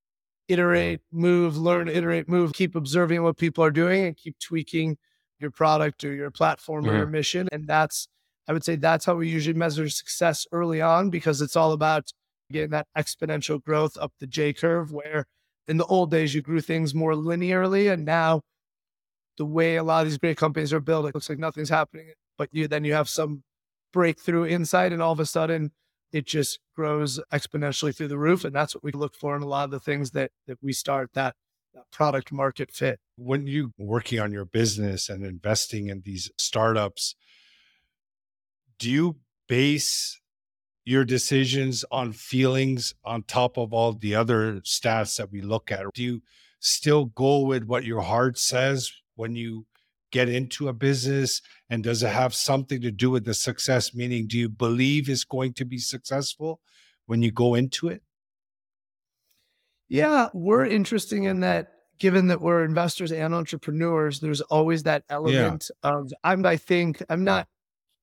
iterate, 0.48 1.02
move, 1.12 1.58
learn, 1.58 1.88
iterate, 1.88 2.30
move, 2.30 2.54
keep 2.54 2.76
observing 2.76 3.24
what 3.24 3.38
people 3.38 3.64
are 3.64 3.72
doing 3.72 4.06
and 4.06 4.18
keep 4.18 4.38
tweaking 4.40 4.98
your 5.40 5.52
product 5.52 6.04
or 6.04 6.14
your 6.14 6.32
platform 6.32 6.88
or 6.88 6.94
your 6.94 7.04
mm-hmm. 7.04 7.12
mission. 7.12 7.48
And 7.52 7.68
that's, 7.68 8.08
I 8.48 8.54
would 8.54 8.64
say 8.64 8.76
that's 8.76 9.06
how 9.06 9.16
we 9.16 9.30
usually 9.30 9.58
measure 9.58 9.90
success 9.90 10.46
early 10.52 10.82
on 10.82 11.10
because 11.10 11.42
it's 11.42 11.56
all 11.56 11.72
about 11.72 12.12
getting 12.52 12.72
that 12.72 12.88
exponential 12.98 13.64
growth 13.64 13.98
up 14.00 14.14
the 14.20 14.28
J 14.28 14.54
curve 14.54 14.92
where 14.92 15.26
in 15.68 15.78
the 15.78 15.86
old 15.86 16.12
days 16.12 16.36
you 16.36 16.42
grew 16.42 16.62
things 16.62 16.94
more 16.94 17.14
linearly 17.14 17.92
and 17.92 18.06
now 18.06 18.42
the 19.38 19.46
way 19.46 19.76
a 19.76 19.84
lot 19.84 20.02
of 20.02 20.10
these 20.10 20.18
great 20.18 20.38
companies 20.38 20.72
are 20.72 20.80
built, 20.80 21.08
it 21.08 21.16
looks 21.16 21.30
like 21.30 21.40
nothing's 21.40 21.70
happening. 21.70 22.12
But 22.38 22.50
you 22.52 22.68
then 22.68 22.84
you 22.84 22.94
have 22.94 23.10
some 23.10 23.44
breakthrough 23.92 24.46
insight 24.46 24.94
and 24.94 25.02
all 25.02 25.12
of 25.12 25.20
a 25.20 25.26
sudden 25.26 25.72
it 26.12 26.26
just 26.26 26.60
grows 26.76 27.20
exponentially 27.34 27.96
through 27.96 28.08
the 28.10 28.18
roof. 28.18 28.46
And 28.46 28.56
that's 28.56 28.76
what 28.76 28.84
we 28.84 28.92
look 28.92 29.16
for 29.16 29.36
in 29.36 29.42
a 29.42 29.48
lot 29.48 29.66
of 29.66 29.72
the 29.72 29.80
things 29.80 30.12
that 30.12 30.32
that 30.48 30.58
we 30.62 30.72
start 30.72 31.12
that 31.14 31.36
product 31.92 32.32
market 32.32 32.72
fit. 32.72 33.00
When 33.18 33.48
you 33.48 33.72
working 33.78 34.20
on 34.20 34.32
your 34.32 34.46
business 34.46 35.10
and 35.10 35.26
investing 35.26 35.88
in 35.88 36.02
these 36.06 36.32
startups, 36.38 37.16
do 38.80 38.90
you 38.90 39.18
base 39.48 40.20
your 40.86 41.04
decisions 41.04 41.84
on 41.92 42.14
feelings 42.14 42.94
on 43.04 43.24
top 43.24 43.58
of 43.58 43.74
all 43.74 43.94
the 43.94 44.16
other 44.16 44.62
stats 44.62 45.18
that 45.18 45.32
we 45.32 45.42
look 45.42 45.72
at? 45.72 45.86
Do 45.94 46.04
you 46.04 46.22
still 46.60 47.06
go 47.06 47.40
with 47.40 47.64
what 47.64 47.86
your 47.86 48.02
heart 48.02 48.38
says 48.38 48.92
when 49.16 49.36
you 49.36 49.66
get 50.12 50.30
into 50.30 50.68
a 50.68 50.74
business? 50.74 51.42
And 51.70 51.84
does 51.84 52.04
it 52.04 52.10
have 52.10 52.36
something 52.36 52.82
to 52.82 52.92
do 52.92 53.10
with 53.10 53.26
the 53.26 53.34
success? 53.34 53.96
Meaning, 53.96 54.28
do 54.28 54.38
you 54.38 54.50
believe 54.50 55.10
it's 55.10 55.24
going 55.24 55.54
to 55.54 55.66
be 55.66 55.80
successful 55.80 56.60
when 57.08 57.22
you 57.22 57.32
go 57.32 57.56
into 57.56 57.88
it? 57.88 58.04
Yeah, 59.88 60.30
we're 60.34 60.66
interesting 60.66 61.24
in 61.24 61.42
that 61.42 61.70
given 62.00 62.28
that 62.28 62.42
we're 62.42 62.64
investors 62.64 63.12
and 63.12 63.34
entrepreneurs, 63.34 64.20
there's 64.20 64.42
always 64.42 64.84
that 64.84 65.04
element 65.10 65.70
yeah. 65.84 65.92
of 65.92 66.12
I'm 66.24 66.46
I 66.46 66.58
think 66.58 67.04
I'm 67.10 67.24
not 67.24 67.48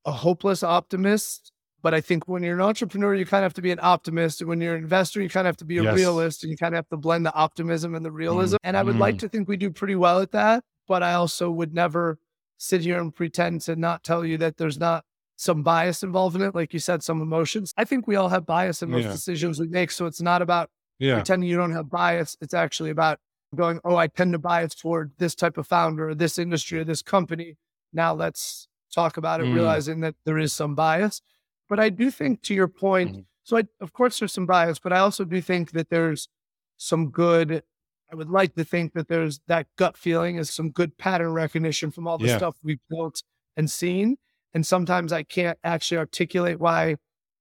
a 0.04 0.12
hopeless 0.12 0.62
optimist, 0.62 1.52
but 1.82 1.94
I 1.94 2.00
think 2.00 2.28
when 2.28 2.42
you're 2.42 2.54
an 2.54 2.60
entrepreneur, 2.60 3.14
you 3.14 3.26
kind 3.26 3.44
of 3.44 3.46
have 3.46 3.54
to 3.54 3.62
be 3.62 3.70
an 3.70 3.80
optimist. 3.82 4.40
And 4.40 4.48
when 4.48 4.60
you're 4.60 4.74
an 4.74 4.82
investor, 4.82 5.20
you 5.20 5.28
kind 5.28 5.46
of 5.46 5.50
have 5.50 5.56
to 5.58 5.64
be 5.64 5.78
a 5.78 5.82
yes. 5.82 5.94
realist 5.94 6.42
and 6.42 6.50
you 6.50 6.56
kind 6.56 6.74
of 6.74 6.78
have 6.78 6.88
to 6.88 6.96
blend 6.96 7.26
the 7.26 7.34
optimism 7.34 7.94
and 7.94 8.04
the 8.04 8.12
realism. 8.12 8.56
Mm. 8.56 8.60
And 8.64 8.76
I 8.76 8.82
would 8.82 8.96
mm. 8.96 9.00
like 9.00 9.18
to 9.18 9.28
think 9.28 9.48
we 9.48 9.56
do 9.56 9.70
pretty 9.70 9.96
well 9.96 10.20
at 10.20 10.32
that. 10.32 10.64
But 10.88 11.02
I 11.02 11.14
also 11.14 11.50
would 11.50 11.74
never 11.74 12.18
sit 12.58 12.82
here 12.82 13.00
and 13.00 13.14
pretend 13.14 13.60
to 13.62 13.76
not 13.76 14.04
tell 14.04 14.24
you 14.24 14.38
that 14.38 14.56
there's 14.56 14.78
not 14.78 15.04
some 15.36 15.62
bias 15.62 16.02
involved 16.02 16.36
in 16.36 16.42
it. 16.42 16.54
Like 16.54 16.72
you 16.72 16.78
said, 16.78 17.02
some 17.02 17.20
emotions. 17.20 17.72
I 17.76 17.84
think 17.84 18.06
we 18.06 18.16
all 18.16 18.28
have 18.28 18.46
bias 18.46 18.82
in 18.82 18.90
most 18.90 19.04
yeah. 19.04 19.12
decisions 19.12 19.58
we 19.58 19.68
make. 19.68 19.90
So 19.90 20.06
it's 20.06 20.20
not 20.20 20.42
about 20.42 20.70
yeah. 20.99 21.14
pretending 21.14 21.49
you 21.49 21.56
don't 21.56 21.72
have 21.72 21.90
bias. 21.90 22.37
It's 22.40 22.54
actually 22.54 22.90
about 22.90 23.18
going, 23.54 23.80
oh, 23.84 23.96
I 23.96 24.06
tend 24.06 24.32
to 24.32 24.38
bias 24.38 24.75
toward 24.75 25.12
this 25.18 25.34
type 25.34 25.58
of 25.58 25.66
founder 25.66 26.11
or 26.11 26.14
this 26.14 26.38
industry 26.38 26.78
or 26.78 26.84
this 26.84 27.02
company. 27.02 27.56
Now 27.92 28.14
let's 28.14 28.68
talk 28.94 29.16
about 29.16 29.40
it, 29.40 29.46
mm. 29.46 29.54
realizing 29.54 30.00
that 30.00 30.14
there 30.25 30.38
is 30.38 30.52
some 30.52 30.75
bias. 30.75 31.20
But 31.68 31.80
I 31.80 31.88
do 31.88 32.11
think, 32.11 32.42
to 32.42 32.54
your 32.54 32.68
point, 32.68 33.16
mm. 33.16 33.25
so 33.44 33.58
I, 33.58 33.64
of 33.80 33.92
course 33.92 34.18
there's 34.18 34.32
some 34.32 34.46
bias, 34.46 34.78
but 34.78 34.92
I 34.92 34.99
also 34.99 35.25
do 35.25 35.40
think 35.40 35.72
that 35.72 35.90
there's 35.90 36.28
some 36.76 37.11
good. 37.11 37.62
I 38.11 38.14
would 38.14 38.30
like 38.30 38.54
to 38.56 38.64
think 38.64 38.92
that 38.92 39.08
there's 39.08 39.40
that 39.46 39.66
gut 39.76 39.96
feeling 39.96 40.37
is 40.37 40.50
some 40.50 40.70
good 40.70 40.99
pattern 40.99 41.32
recognition 41.32 41.90
from 41.90 42.06
all 42.06 42.18
the 42.18 42.26
yeah. 42.26 42.37
stuff 42.37 42.56
we've 42.62 42.80
built 42.90 43.22
and 43.56 43.70
seen. 43.70 44.16
And 44.52 44.66
sometimes 44.66 45.14
I 45.14 45.22
can't 45.22 45.58
actually 45.64 45.96
articulate 45.96 46.61
why 46.61 46.96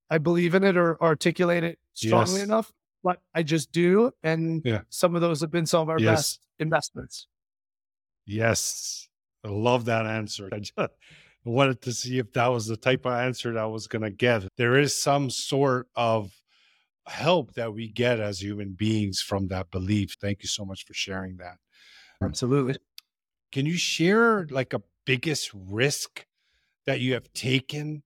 I 0.10 0.18
believe 0.18 0.56
in 0.56 0.64
it 0.64 0.78
or 0.78 1.02
articulate 1.02 1.66
it 1.66 1.80
strongly 1.94 2.36
yes. 2.36 2.44
enough, 2.44 2.72
but 3.04 3.22
I 3.34 3.44
just 3.44 3.72
do. 3.72 4.12
And 4.24 4.62
yeah. 4.64 4.82
some 4.90 5.16
of 5.16 5.22
those 5.22 5.42
have 5.42 5.52
been 5.52 5.66
some 5.66 5.82
of 5.82 5.90
our 5.90 6.00
yes. 6.00 6.12
best 6.12 6.40
investments. 6.60 7.28
Yes. 8.26 9.08
I 9.44 9.50
love 9.50 9.86
that 9.86 10.06
answer. 10.06 10.50
I 10.52 10.60
just, 10.60 10.74
wanted 11.44 11.82
to 11.82 11.92
see 11.92 12.20
if 12.20 12.32
that 12.34 12.48
was 12.48 12.68
the 12.68 12.78
type 12.78 13.06
of 13.06 13.14
answer 13.14 13.54
that 13.54 13.60
I 13.60 13.66
was 13.66 13.88
going 13.88 14.04
to 14.04 14.12
get. 14.12 14.44
There 14.58 14.78
is 14.78 14.96
some 14.96 15.30
sort 15.30 15.88
of 15.96 16.32
help 17.08 17.54
that 17.56 17.74
we 17.74 17.88
get 17.88 18.20
as 18.20 18.42
human 18.42 18.74
beings 18.74 19.22
from 19.22 19.48
that 19.48 19.72
belief. 19.72 20.16
Thank 20.22 20.44
you 20.44 20.48
so 20.48 20.66
much 20.66 20.86
for 20.86 20.94
sharing 20.94 21.38
that. 21.38 21.58
Um, 22.22 22.30
Absolutely. 22.30 22.76
Can 23.52 23.66
you 23.66 23.76
share 23.76 24.46
like 24.52 24.74
a 24.74 24.82
biggest 25.06 25.52
risk 25.54 26.26
that 26.86 27.00
you 27.00 27.14
have 27.14 27.32
taken 27.34 28.04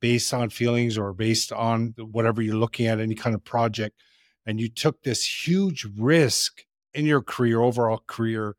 based 0.00 0.34
on 0.34 0.50
feelings 0.50 0.98
or 0.98 1.12
based 1.12 1.52
on 1.52 1.94
whatever 1.96 2.42
you're 2.42 2.56
looking 2.56 2.86
at, 2.86 3.00
any 3.00 3.14
kind 3.14 3.34
of 3.34 3.44
project, 3.44 3.96
and 4.46 4.60
you 4.60 4.68
took 4.68 5.02
this 5.02 5.46
huge 5.46 5.86
risk 5.96 6.64
in 6.92 7.06
your 7.06 7.22
career, 7.22 7.60
overall 7.60 8.02
career, 8.06 8.56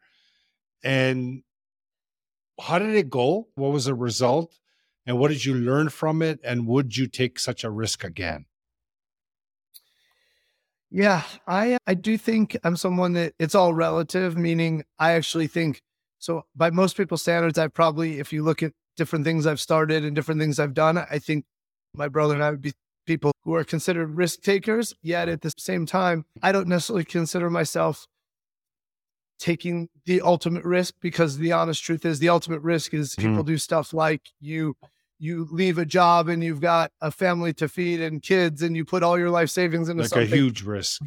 and 0.84 1.44
how 2.60 2.80
did 2.80 2.96
it 2.96 3.10
go? 3.10 3.48
What 3.56 3.72
was 3.72 3.86
the 3.86 3.96
result? 3.96 4.58
And 5.06 5.20
what 5.20 5.30
did 5.30 5.46
you 5.46 5.54
learn 5.54 5.90
from 5.90 6.22
it? 6.22 6.40
And 6.44 6.68
would 6.68 6.98
you 6.98 7.08
take 7.08 7.38
such 7.38 7.64
a 7.64 7.70
risk 7.70 8.04
again? 8.04 8.46
Yeah, 10.90 11.24
I 11.48 11.78
I 11.86 11.94
do 11.94 12.18
think 12.18 12.56
I'm 12.64 12.78
someone 12.78 13.14
that 13.14 13.34
it's 13.38 13.56
all 13.56 13.74
relative, 13.74 14.38
meaning 14.38 14.84
I 14.98 15.12
actually 15.12 15.48
think 15.48 15.82
so 16.20 16.46
by 16.56 16.70
most 16.72 16.98
people's 16.98 17.22
standards, 17.22 17.58
I 17.60 17.68
probably, 17.68 18.20
if 18.20 18.32
you 18.32 18.44
look 18.44 18.64
at 18.64 18.72
different 18.98 19.26
things 19.26 19.46
I've 19.46 19.60
started 19.60 20.04
and 20.04 20.16
different 20.16 20.40
things 20.40 20.60
I've 20.60 20.74
done, 20.74 20.98
I 20.98 21.20
think 21.20 21.46
my 21.94 22.08
brother 22.08 22.34
and 22.34 22.44
I 22.44 22.50
would 22.52 22.62
be 22.62 22.74
people 23.06 23.32
who 23.44 23.54
are 23.54 23.64
considered 23.64 24.16
risk 24.16 24.42
takers. 24.42 24.94
Yet 25.02 25.30
at 25.30 25.42
the 25.42 25.52
same 25.58 25.86
time, 25.86 26.26
I 26.42 26.52
don't 26.52 26.68
necessarily 26.68 27.06
consider 27.06 27.50
myself 27.50 28.08
taking 29.38 29.90
the 30.06 30.22
ultimate 30.22 30.64
risk 30.64 30.96
because 31.02 31.38
the 31.38 31.52
honest 31.52 31.84
truth 31.84 32.06
is 32.06 32.20
the 32.20 32.30
ultimate 32.30 32.62
risk 32.62 32.94
is 32.94 33.16
people 33.16 33.36
mm-hmm. 33.36 33.48
do 33.48 33.58
stuff 33.58 33.94
like 33.94 34.22
you 34.40 34.76
you 35.18 35.48
leave 35.52 35.78
a 35.78 35.86
job 35.86 36.28
and 36.28 36.44
you've 36.44 36.62
got 36.62 36.92
a 37.02 37.10
family 37.12 37.54
to 37.54 37.68
feed 37.68 38.02
and 38.02 38.22
kids 38.22 38.62
and 38.62 38.76
you 38.76 38.84
put 38.84 39.04
all 39.04 39.18
your 39.18 39.30
life 39.30 39.50
savings 39.50 39.90
into 39.90 40.04
like 40.04 40.10
something. 40.10 40.32
a 40.32 40.36
huge 40.36 40.64
risk. 40.64 41.02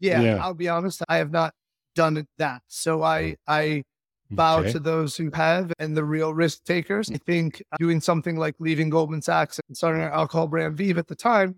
Yeah, 0.00 0.20
yeah, 0.20 0.44
I'll 0.44 0.54
be 0.54 0.68
honest, 0.68 1.02
I 1.08 1.16
have 1.16 1.30
not 1.30 1.54
done 1.94 2.26
that. 2.38 2.62
So 2.68 3.02
I 3.02 3.36
I 3.46 3.84
bow 4.30 4.60
okay. 4.60 4.72
to 4.72 4.78
those 4.78 5.16
who 5.16 5.30
have 5.32 5.72
and 5.78 5.96
the 5.96 6.04
real 6.04 6.34
risk 6.34 6.64
takers. 6.64 7.10
I 7.10 7.16
think 7.16 7.62
uh, 7.72 7.76
doing 7.78 8.00
something 8.00 8.36
like 8.36 8.54
leaving 8.58 8.90
Goldman 8.90 9.22
Sachs 9.22 9.60
and 9.68 9.76
starting 9.76 10.02
our 10.02 10.12
alcohol 10.12 10.48
brand 10.48 10.76
VeeV 10.76 10.98
at 10.98 11.08
the 11.08 11.14
time 11.14 11.56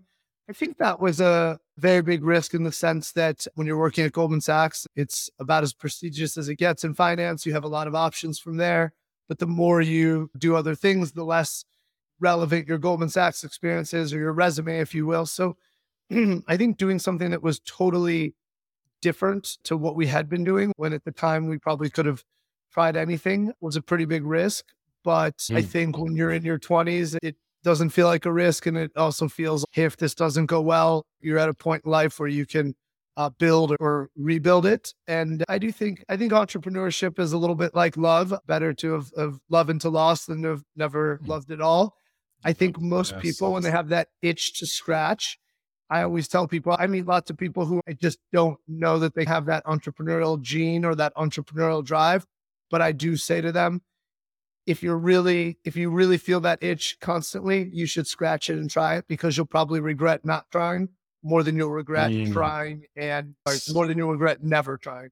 I 0.51 0.53
think 0.53 0.77
that 0.79 0.99
was 0.99 1.21
a 1.21 1.59
very 1.77 2.01
big 2.01 2.25
risk 2.25 2.53
in 2.53 2.63
the 2.63 2.73
sense 2.73 3.13
that 3.13 3.47
when 3.55 3.65
you're 3.65 3.77
working 3.77 4.03
at 4.03 4.11
Goldman 4.11 4.41
Sachs, 4.41 4.85
it's 4.97 5.29
about 5.39 5.63
as 5.63 5.73
prestigious 5.73 6.37
as 6.37 6.49
it 6.49 6.55
gets 6.55 6.83
in 6.83 6.93
finance. 6.93 7.45
You 7.45 7.53
have 7.53 7.63
a 7.63 7.69
lot 7.69 7.87
of 7.87 7.95
options 7.95 8.37
from 8.37 8.57
there. 8.57 8.91
But 9.29 9.39
the 9.39 9.47
more 9.47 9.79
you 9.79 10.29
do 10.37 10.57
other 10.57 10.75
things, 10.75 11.13
the 11.13 11.23
less 11.23 11.63
relevant 12.19 12.67
your 12.67 12.79
Goldman 12.79 13.07
Sachs 13.07 13.45
experience 13.45 13.93
is 13.93 14.13
or 14.13 14.19
your 14.19 14.33
resume, 14.33 14.79
if 14.79 14.93
you 14.93 15.05
will. 15.05 15.25
So 15.25 15.55
I 16.11 16.57
think 16.57 16.75
doing 16.75 16.99
something 16.99 17.31
that 17.31 17.41
was 17.41 17.61
totally 17.61 18.35
different 19.01 19.57
to 19.63 19.77
what 19.77 19.95
we 19.95 20.07
had 20.07 20.27
been 20.27 20.43
doing 20.43 20.73
when 20.75 20.91
at 20.91 21.05
the 21.05 21.13
time 21.13 21.47
we 21.47 21.59
probably 21.59 21.89
could 21.89 22.05
have 22.05 22.25
tried 22.71 22.95
anything 22.95 23.51
was 23.61 23.75
a 23.75 23.81
pretty 23.81 24.05
big 24.05 24.25
risk. 24.25 24.65
But 25.03 25.37
mm. 25.37 25.57
I 25.57 25.61
think 25.61 25.97
when 25.97 26.15
you're 26.15 26.31
in 26.31 26.43
your 26.43 26.59
20s, 26.59 27.17
it 27.21 27.35
doesn't 27.63 27.89
feel 27.89 28.07
like 28.07 28.25
a 28.25 28.31
risk. 28.31 28.65
And 28.65 28.77
it 28.77 28.91
also 28.95 29.27
feels 29.27 29.65
hey, 29.71 29.83
if 29.83 29.97
this 29.97 30.15
doesn't 30.15 30.47
go 30.47 30.61
well, 30.61 31.05
you're 31.19 31.39
at 31.39 31.49
a 31.49 31.53
point 31.53 31.83
in 31.85 31.91
life 31.91 32.19
where 32.19 32.29
you 32.29 32.45
can 32.45 32.75
uh, 33.17 33.29
build 33.29 33.75
or 33.79 34.09
rebuild 34.15 34.65
it. 34.65 34.93
And 35.07 35.43
I 35.49 35.57
do 35.57 35.71
think 35.71 36.03
I 36.09 36.17
think 36.17 36.31
entrepreneurship 36.31 37.19
is 37.19 37.33
a 37.33 37.37
little 37.37 37.55
bit 37.55 37.75
like 37.75 37.97
love, 37.97 38.33
better 38.47 38.73
to 38.73 38.93
have, 38.93 39.11
have 39.17 39.39
love 39.49 39.69
into 39.69 39.89
loss 39.89 40.25
than 40.25 40.43
to 40.43 40.49
have 40.49 40.63
never 40.75 41.17
mm. 41.17 41.27
loved 41.27 41.51
at 41.51 41.61
all. 41.61 41.95
I 42.43 42.53
think 42.53 42.81
most 42.81 43.11
yes, 43.11 43.21
people, 43.21 43.53
when 43.53 43.63
they 43.63 43.69
have 43.69 43.89
that 43.89 44.07
itch 44.21 44.57
to 44.59 44.65
scratch, 44.65 45.37
I 45.91 46.03
always 46.03 46.27
tell 46.27 46.47
people, 46.47 46.75
I 46.79 46.87
meet 46.87 47.05
lots 47.05 47.29
of 47.29 47.37
people 47.37 47.65
who 47.65 47.81
I 47.87 47.93
just 47.93 48.17
don't 48.33 48.57
know 48.67 48.97
that 48.99 49.13
they 49.13 49.25
have 49.25 49.45
that 49.45 49.63
entrepreneurial 49.65 50.41
gene 50.41 50.85
or 50.85 50.95
that 50.95 51.13
entrepreneurial 51.15 51.83
drive. 51.83 52.25
But 52.71 52.81
I 52.81 52.93
do 52.93 53.17
say 53.17 53.41
to 53.41 53.51
them, 53.51 53.81
if 54.65 54.81
you're 54.81 54.97
really 54.97 55.57
if 55.65 55.75
you 55.75 55.91
really 55.91 56.17
feel 56.17 56.39
that 56.41 56.63
itch 56.63 56.97
constantly, 56.99 57.69
you 57.73 57.85
should 57.85 58.07
scratch 58.07 58.49
it 58.49 58.57
and 58.57 58.69
try 58.69 58.95
it 58.95 59.05
because 59.07 59.37
you'll 59.37 59.45
probably 59.45 59.79
regret 59.79 60.25
not 60.25 60.49
trying 60.51 60.89
more 61.23 61.43
than 61.43 61.55
you'll 61.55 61.71
regret 61.71 62.11
mm. 62.11 62.31
trying 62.31 62.83
and 62.95 63.35
more 63.73 63.87
than 63.87 63.97
you'll 63.97 64.11
regret 64.11 64.43
never 64.43 64.77
trying. 64.77 65.09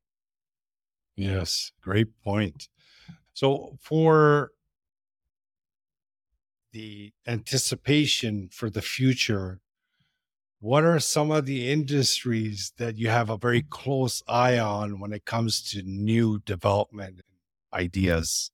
Yes, 1.15 1.71
great 1.81 2.07
point. 2.23 2.69
So 3.33 3.77
for 3.79 4.51
the 6.71 7.11
anticipation 7.27 8.49
for 8.51 8.69
the 8.69 8.81
future, 8.81 9.59
what 10.59 10.83
are 10.83 10.99
some 10.99 11.31
of 11.31 11.45
the 11.45 11.71
industries 11.71 12.73
that 12.77 12.97
you 12.97 13.09
have 13.09 13.29
a 13.29 13.37
very 13.37 13.61
close 13.61 14.21
eye 14.27 14.57
on 14.57 14.99
when 14.99 15.13
it 15.13 15.25
comes 15.25 15.61
to 15.71 15.81
new 15.83 16.39
development 16.39 17.21
ideas? 17.73 18.51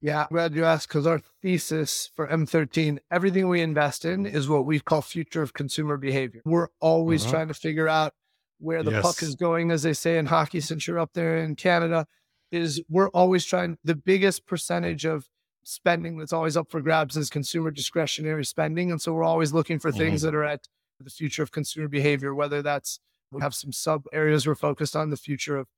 Yeah, 0.00 0.26
glad 0.30 0.54
you 0.54 0.64
asked 0.64 0.88
because 0.88 1.06
our 1.06 1.20
thesis 1.42 2.10
for 2.14 2.28
M13, 2.28 2.98
everything 3.10 3.48
we 3.48 3.60
invest 3.60 4.04
in 4.04 4.26
is 4.26 4.48
what 4.48 4.64
we 4.64 4.78
call 4.78 5.02
future 5.02 5.42
of 5.42 5.54
consumer 5.54 5.96
behavior. 5.96 6.40
We're 6.44 6.68
always 6.80 7.24
uh-huh. 7.24 7.32
trying 7.32 7.48
to 7.48 7.54
figure 7.54 7.88
out 7.88 8.12
where 8.60 8.82
the 8.82 8.92
yes. 8.92 9.02
puck 9.02 9.22
is 9.22 9.34
going, 9.34 9.70
as 9.70 9.82
they 9.82 9.92
say 9.92 10.18
in 10.18 10.26
hockey, 10.26 10.60
since 10.60 10.86
you're 10.86 11.00
up 11.00 11.14
there 11.14 11.38
in 11.38 11.56
Canada, 11.56 12.06
is 12.52 12.82
we're 12.88 13.08
always 13.10 13.44
trying 13.44 13.76
the 13.82 13.94
biggest 13.94 14.46
percentage 14.46 15.04
of 15.04 15.28
spending 15.64 16.16
that's 16.16 16.32
always 16.32 16.56
up 16.56 16.70
for 16.70 16.80
grabs 16.80 17.16
is 17.16 17.28
consumer 17.28 17.70
discretionary 17.70 18.44
spending. 18.44 18.90
And 18.90 19.02
so 19.02 19.12
we're 19.12 19.24
always 19.24 19.52
looking 19.52 19.78
for 19.78 19.92
things 19.92 20.20
Mm-hmm. 20.20 20.26
that 20.26 20.34
are 20.34 20.44
at 20.44 20.66
the 21.00 21.10
future 21.10 21.42
of 21.42 21.52
consumer 21.52 21.88
behavior, 21.88 22.34
whether 22.34 22.62
that's 22.62 23.00
we 23.30 23.42
have 23.42 23.54
some 23.54 23.72
sub 23.72 24.04
areas 24.12 24.46
we're 24.46 24.54
focused 24.54 24.96
on 24.96 25.10
the 25.10 25.16
future 25.16 25.56
of 25.56 25.68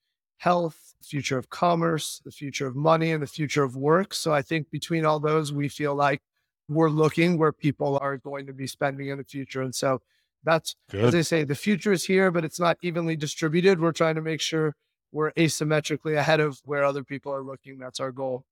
health, 0.41 0.95
the 0.99 1.07
future 1.07 1.37
of 1.37 1.51
commerce, 1.51 2.23
the 2.25 2.31
future 2.31 2.67
of 2.67 2.75
money, 2.75 3.13
and 3.13 3.23
the 3.23 3.27
future 3.27 3.63
of 3.63 3.77
work. 3.77 4.15
So 4.15 4.33
I 4.33 4.41
think 4.41 4.71
between 4.71 5.05
all 5.05 5.21
those, 5.21 5.53
we 5.53 5.69
feel 5.69 5.95
like 5.95 6.23
we're 6.67 6.89
looking 6.89 7.37
where 7.37 7.53
people 7.53 7.99
are 8.01 8.17
going 8.17 8.47
to 8.47 8.55
be 8.55 8.67
spending 8.67 9.09
in 9.09 9.19
the 9.19 9.25
future. 9.25 9.61
And 9.61 9.75
so 9.75 10.01
that's, 10.43 10.77
as 10.95 11.11
Good. 11.11 11.15
I 11.15 11.21
say, 11.21 11.45
the 11.45 11.55
future 11.55 11.93
is 11.93 12.05
here, 12.05 12.31
but 12.31 12.43
it's 12.43 12.59
not 12.59 12.79
evenly 12.83 13.17
distributed. 13.17 13.81
We're 13.81 13.93
trying 13.93 14.15
to 14.15 14.23
make 14.23 14.41
sure 14.41 14.75
we're 15.13 15.33
asymmetrically 15.33 16.17
ahead 16.17 16.41
of 16.41 16.59
where 16.65 16.85
other 16.85 17.05
people 17.05 17.35
are 17.35 17.43
looking. 17.43 17.79
That's 17.79 18.01
our 18.01 18.11
goal. 18.11 18.47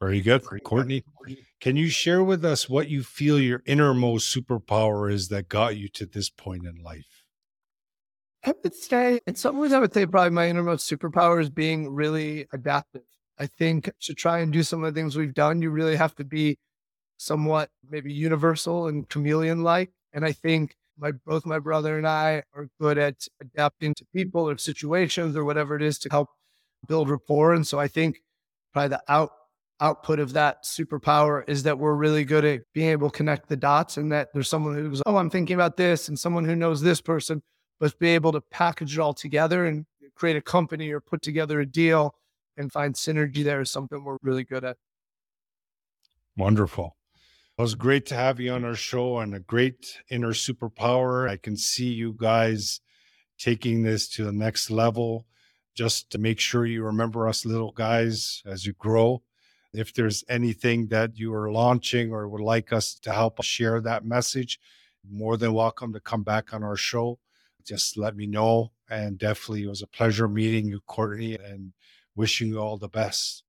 Very 0.00 0.20
good. 0.20 0.42
Courtney, 0.64 1.04
can 1.60 1.76
you 1.76 1.88
share 1.88 2.24
with 2.24 2.44
us 2.44 2.68
what 2.68 2.88
you 2.88 3.04
feel 3.04 3.38
your 3.38 3.62
innermost 3.64 4.34
superpower 4.34 5.10
is 5.10 5.28
that 5.28 5.48
got 5.48 5.76
you 5.76 5.88
to 5.90 6.04
this 6.04 6.30
point 6.30 6.66
in 6.66 6.82
life? 6.82 7.15
I 8.46 8.54
would 8.62 8.74
say, 8.74 9.20
in 9.26 9.34
some 9.34 9.58
ways, 9.58 9.72
I 9.72 9.80
would 9.80 9.92
say 9.92 10.06
probably 10.06 10.30
my 10.30 10.48
innermost 10.48 10.88
superpower 10.88 11.40
is 11.40 11.50
being 11.50 11.92
really 11.92 12.46
adaptive. 12.52 13.02
I 13.38 13.46
think 13.46 13.90
to 14.02 14.14
try 14.14 14.38
and 14.38 14.52
do 14.52 14.62
some 14.62 14.84
of 14.84 14.94
the 14.94 14.98
things 14.98 15.16
we've 15.16 15.34
done, 15.34 15.60
you 15.60 15.70
really 15.70 15.96
have 15.96 16.14
to 16.16 16.24
be 16.24 16.58
somewhat 17.18 17.70
maybe 17.88 18.12
universal 18.12 18.86
and 18.86 19.08
chameleon 19.08 19.62
like. 19.62 19.90
And 20.12 20.24
I 20.24 20.32
think 20.32 20.76
my 20.96 21.12
both 21.12 21.44
my 21.44 21.58
brother 21.58 21.98
and 21.98 22.06
I 22.06 22.44
are 22.54 22.68
good 22.80 22.98
at 22.98 23.26
adapting 23.40 23.94
to 23.94 24.04
people 24.14 24.48
or 24.48 24.56
situations 24.58 25.36
or 25.36 25.44
whatever 25.44 25.76
it 25.76 25.82
is 25.82 25.98
to 26.00 26.08
help 26.10 26.28
build 26.86 27.10
rapport. 27.10 27.52
And 27.52 27.66
so 27.66 27.78
I 27.80 27.88
think 27.88 28.20
probably 28.72 28.90
the 28.90 29.02
out 29.08 29.32
output 29.80 30.20
of 30.20 30.32
that 30.32 30.64
superpower 30.64 31.46
is 31.48 31.64
that 31.64 31.78
we're 31.78 31.94
really 31.94 32.24
good 32.24 32.44
at 32.44 32.60
being 32.72 32.90
able 32.90 33.10
to 33.10 33.16
connect 33.16 33.48
the 33.48 33.56
dots 33.56 33.98
and 33.98 34.10
that 34.10 34.28
there's 34.32 34.48
someone 34.48 34.74
who's, 34.74 35.02
oh, 35.04 35.16
I'm 35.16 35.28
thinking 35.28 35.54
about 35.54 35.76
this 35.76 36.08
and 36.08 36.18
someone 36.18 36.46
who 36.46 36.56
knows 36.56 36.80
this 36.80 37.02
person, 37.02 37.42
but 37.78 37.98
be 37.98 38.08
able 38.08 38.32
to 38.32 38.40
package 38.40 38.98
it 38.98 39.00
all 39.00 39.14
together 39.14 39.66
and 39.66 39.86
create 40.14 40.36
a 40.36 40.42
company 40.42 40.90
or 40.90 41.00
put 41.00 41.22
together 41.22 41.60
a 41.60 41.66
deal 41.66 42.14
and 42.56 42.72
find 42.72 42.94
synergy 42.94 43.44
there 43.44 43.60
is 43.60 43.70
something 43.70 44.02
we're 44.02 44.16
really 44.22 44.44
good 44.44 44.64
at. 44.64 44.76
Wonderful. 46.36 46.96
It 47.58 47.62
was 47.62 47.74
great 47.74 48.04
to 48.06 48.14
have 48.14 48.38
you 48.40 48.52
on 48.52 48.64
our 48.64 48.74
show 48.74 49.18
and 49.18 49.34
a 49.34 49.40
great 49.40 49.98
inner 50.10 50.32
superpower. 50.32 51.28
I 51.28 51.36
can 51.36 51.56
see 51.56 51.88
you 51.88 52.14
guys 52.18 52.80
taking 53.38 53.82
this 53.82 54.08
to 54.10 54.24
the 54.24 54.32
next 54.32 54.70
level. 54.70 55.26
Just 55.74 56.10
to 56.10 56.18
make 56.18 56.40
sure 56.40 56.64
you 56.64 56.82
remember 56.82 57.28
us 57.28 57.44
little 57.44 57.72
guys 57.72 58.42
as 58.46 58.64
you 58.64 58.72
grow. 58.74 59.22
If 59.74 59.92
there's 59.92 60.24
anything 60.26 60.88
that 60.88 61.18
you 61.18 61.34
are 61.34 61.52
launching 61.52 62.12
or 62.12 62.28
would 62.28 62.40
like 62.40 62.72
us 62.72 62.94
to 63.00 63.12
help 63.12 63.42
share 63.42 63.82
that 63.82 64.04
message, 64.04 64.58
more 65.10 65.36
than 65.36 65.52
welcome 65.52 65.92
to 65.92 66.00
come 66.00 66.22
back 66.22 66.54
on 66.54 66.62
our 66.62 66.76
show. 66.76 67.18
Just 67.66 67.96
let 67.96 68.16
me 68.16 68.26
know. 68.26 68.72
And 68.88 69.18
definitely, 69.18 69.64
it 69.64 69.68
was 69.68 69.82
a 69.82 69.86
pleasure 69.88 70.28
meeting 70.28 70.66
you, 70.66 70.80
Courtney, 70.86 71.36
and 71.36 71.72
wishing 72.14 72.48
you 72.48 72.58
all 72.58 72.78
the 72.78 72.88
best. 72.88 73.42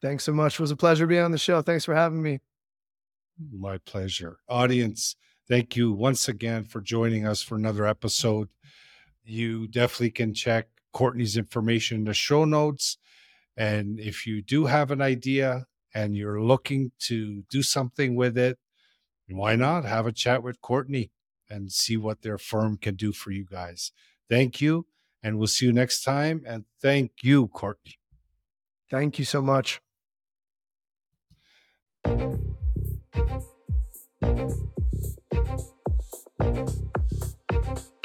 Thanks 0.00 0.24
so 0.24 0.32
much. 0.32 0.54
It 0.54 0.60
was 0.60 0.70
a 0.70 0.76
pleasure 0.76 1.06
being 1.06 1.22
on 1.22 1.32
the 1.32 1.38
show. 1.38 1.60
Thanks 1.60 1.84
for 1.84 1.94
having 1.94 2.22
me. 2.22 2.40
My 3.52 3.78
pleasure. 3.78 4.38
Audience, 4.48 5.16
thank 5.48 5.76
you 5.76 5.92
once 5.92 6.28
again 6.28 6.64
for 6.64 6.80
joining 6.80 7.26
us 7.26 7.42
for 7.42 7.56
another 7.56 7.86
episode. 7.86 8.48
You 9.24 9.66
definitely 9.66 10.12
can 10.12 10.32
check 10.32 10.68
Courtney's 10.92 11.36
information 11.36 11.98
in 11.98 12.04
the 12.04 12.14
show 12.14 12.44
notes. 12.44 12.98
And 13.56 14.00
if 14.00 14.26
you 14.26 14.42
do 14.42 14.66
have 14.66 14.90
an 14.90 15.02
idea 15.02 15.66
and 15.94 16.16
you're 16.16 16.40
looking 16.40 16.92
to 17.00 17.42
do 17.50 17.62
something 17.62 18.14
with 18.14 18.38
it, 18.38 18.58
why 19.28 19.56
not 19.56 19.84
have 19.84 20.06
a 20.06 20.12
chat 20.12 20.42
with 20.42 20.60
Courtney 20.60 21.10
and 21.50 21.72
see 21.72 21.96
what 21.96 22.22
their 22.22 22.38
firm 22.38 22.76
can 22.76 22.94
do 22.94 23.12
for 23.12 23.30
you 23.30 23.44
guys. 23.44 23.92
Thank 24.28 24.60
you. 24.60 24.86
And 25.22 25.36
we'll 25.36 25.48
see 25.48 25.66
you 25.66 25.72
next 25.72 26.02
time. 26.02 26.42
And 26.46 26.64
thank 26.80 27.22
you, 27.22 27.48
Courtney. 27.48 27.98
Thank 28.90 29.18
you 29.18 29.24
so 29.24 29.42
much. 29.42 29.80
Thank 32.04 32.20
you. 37.70 37.99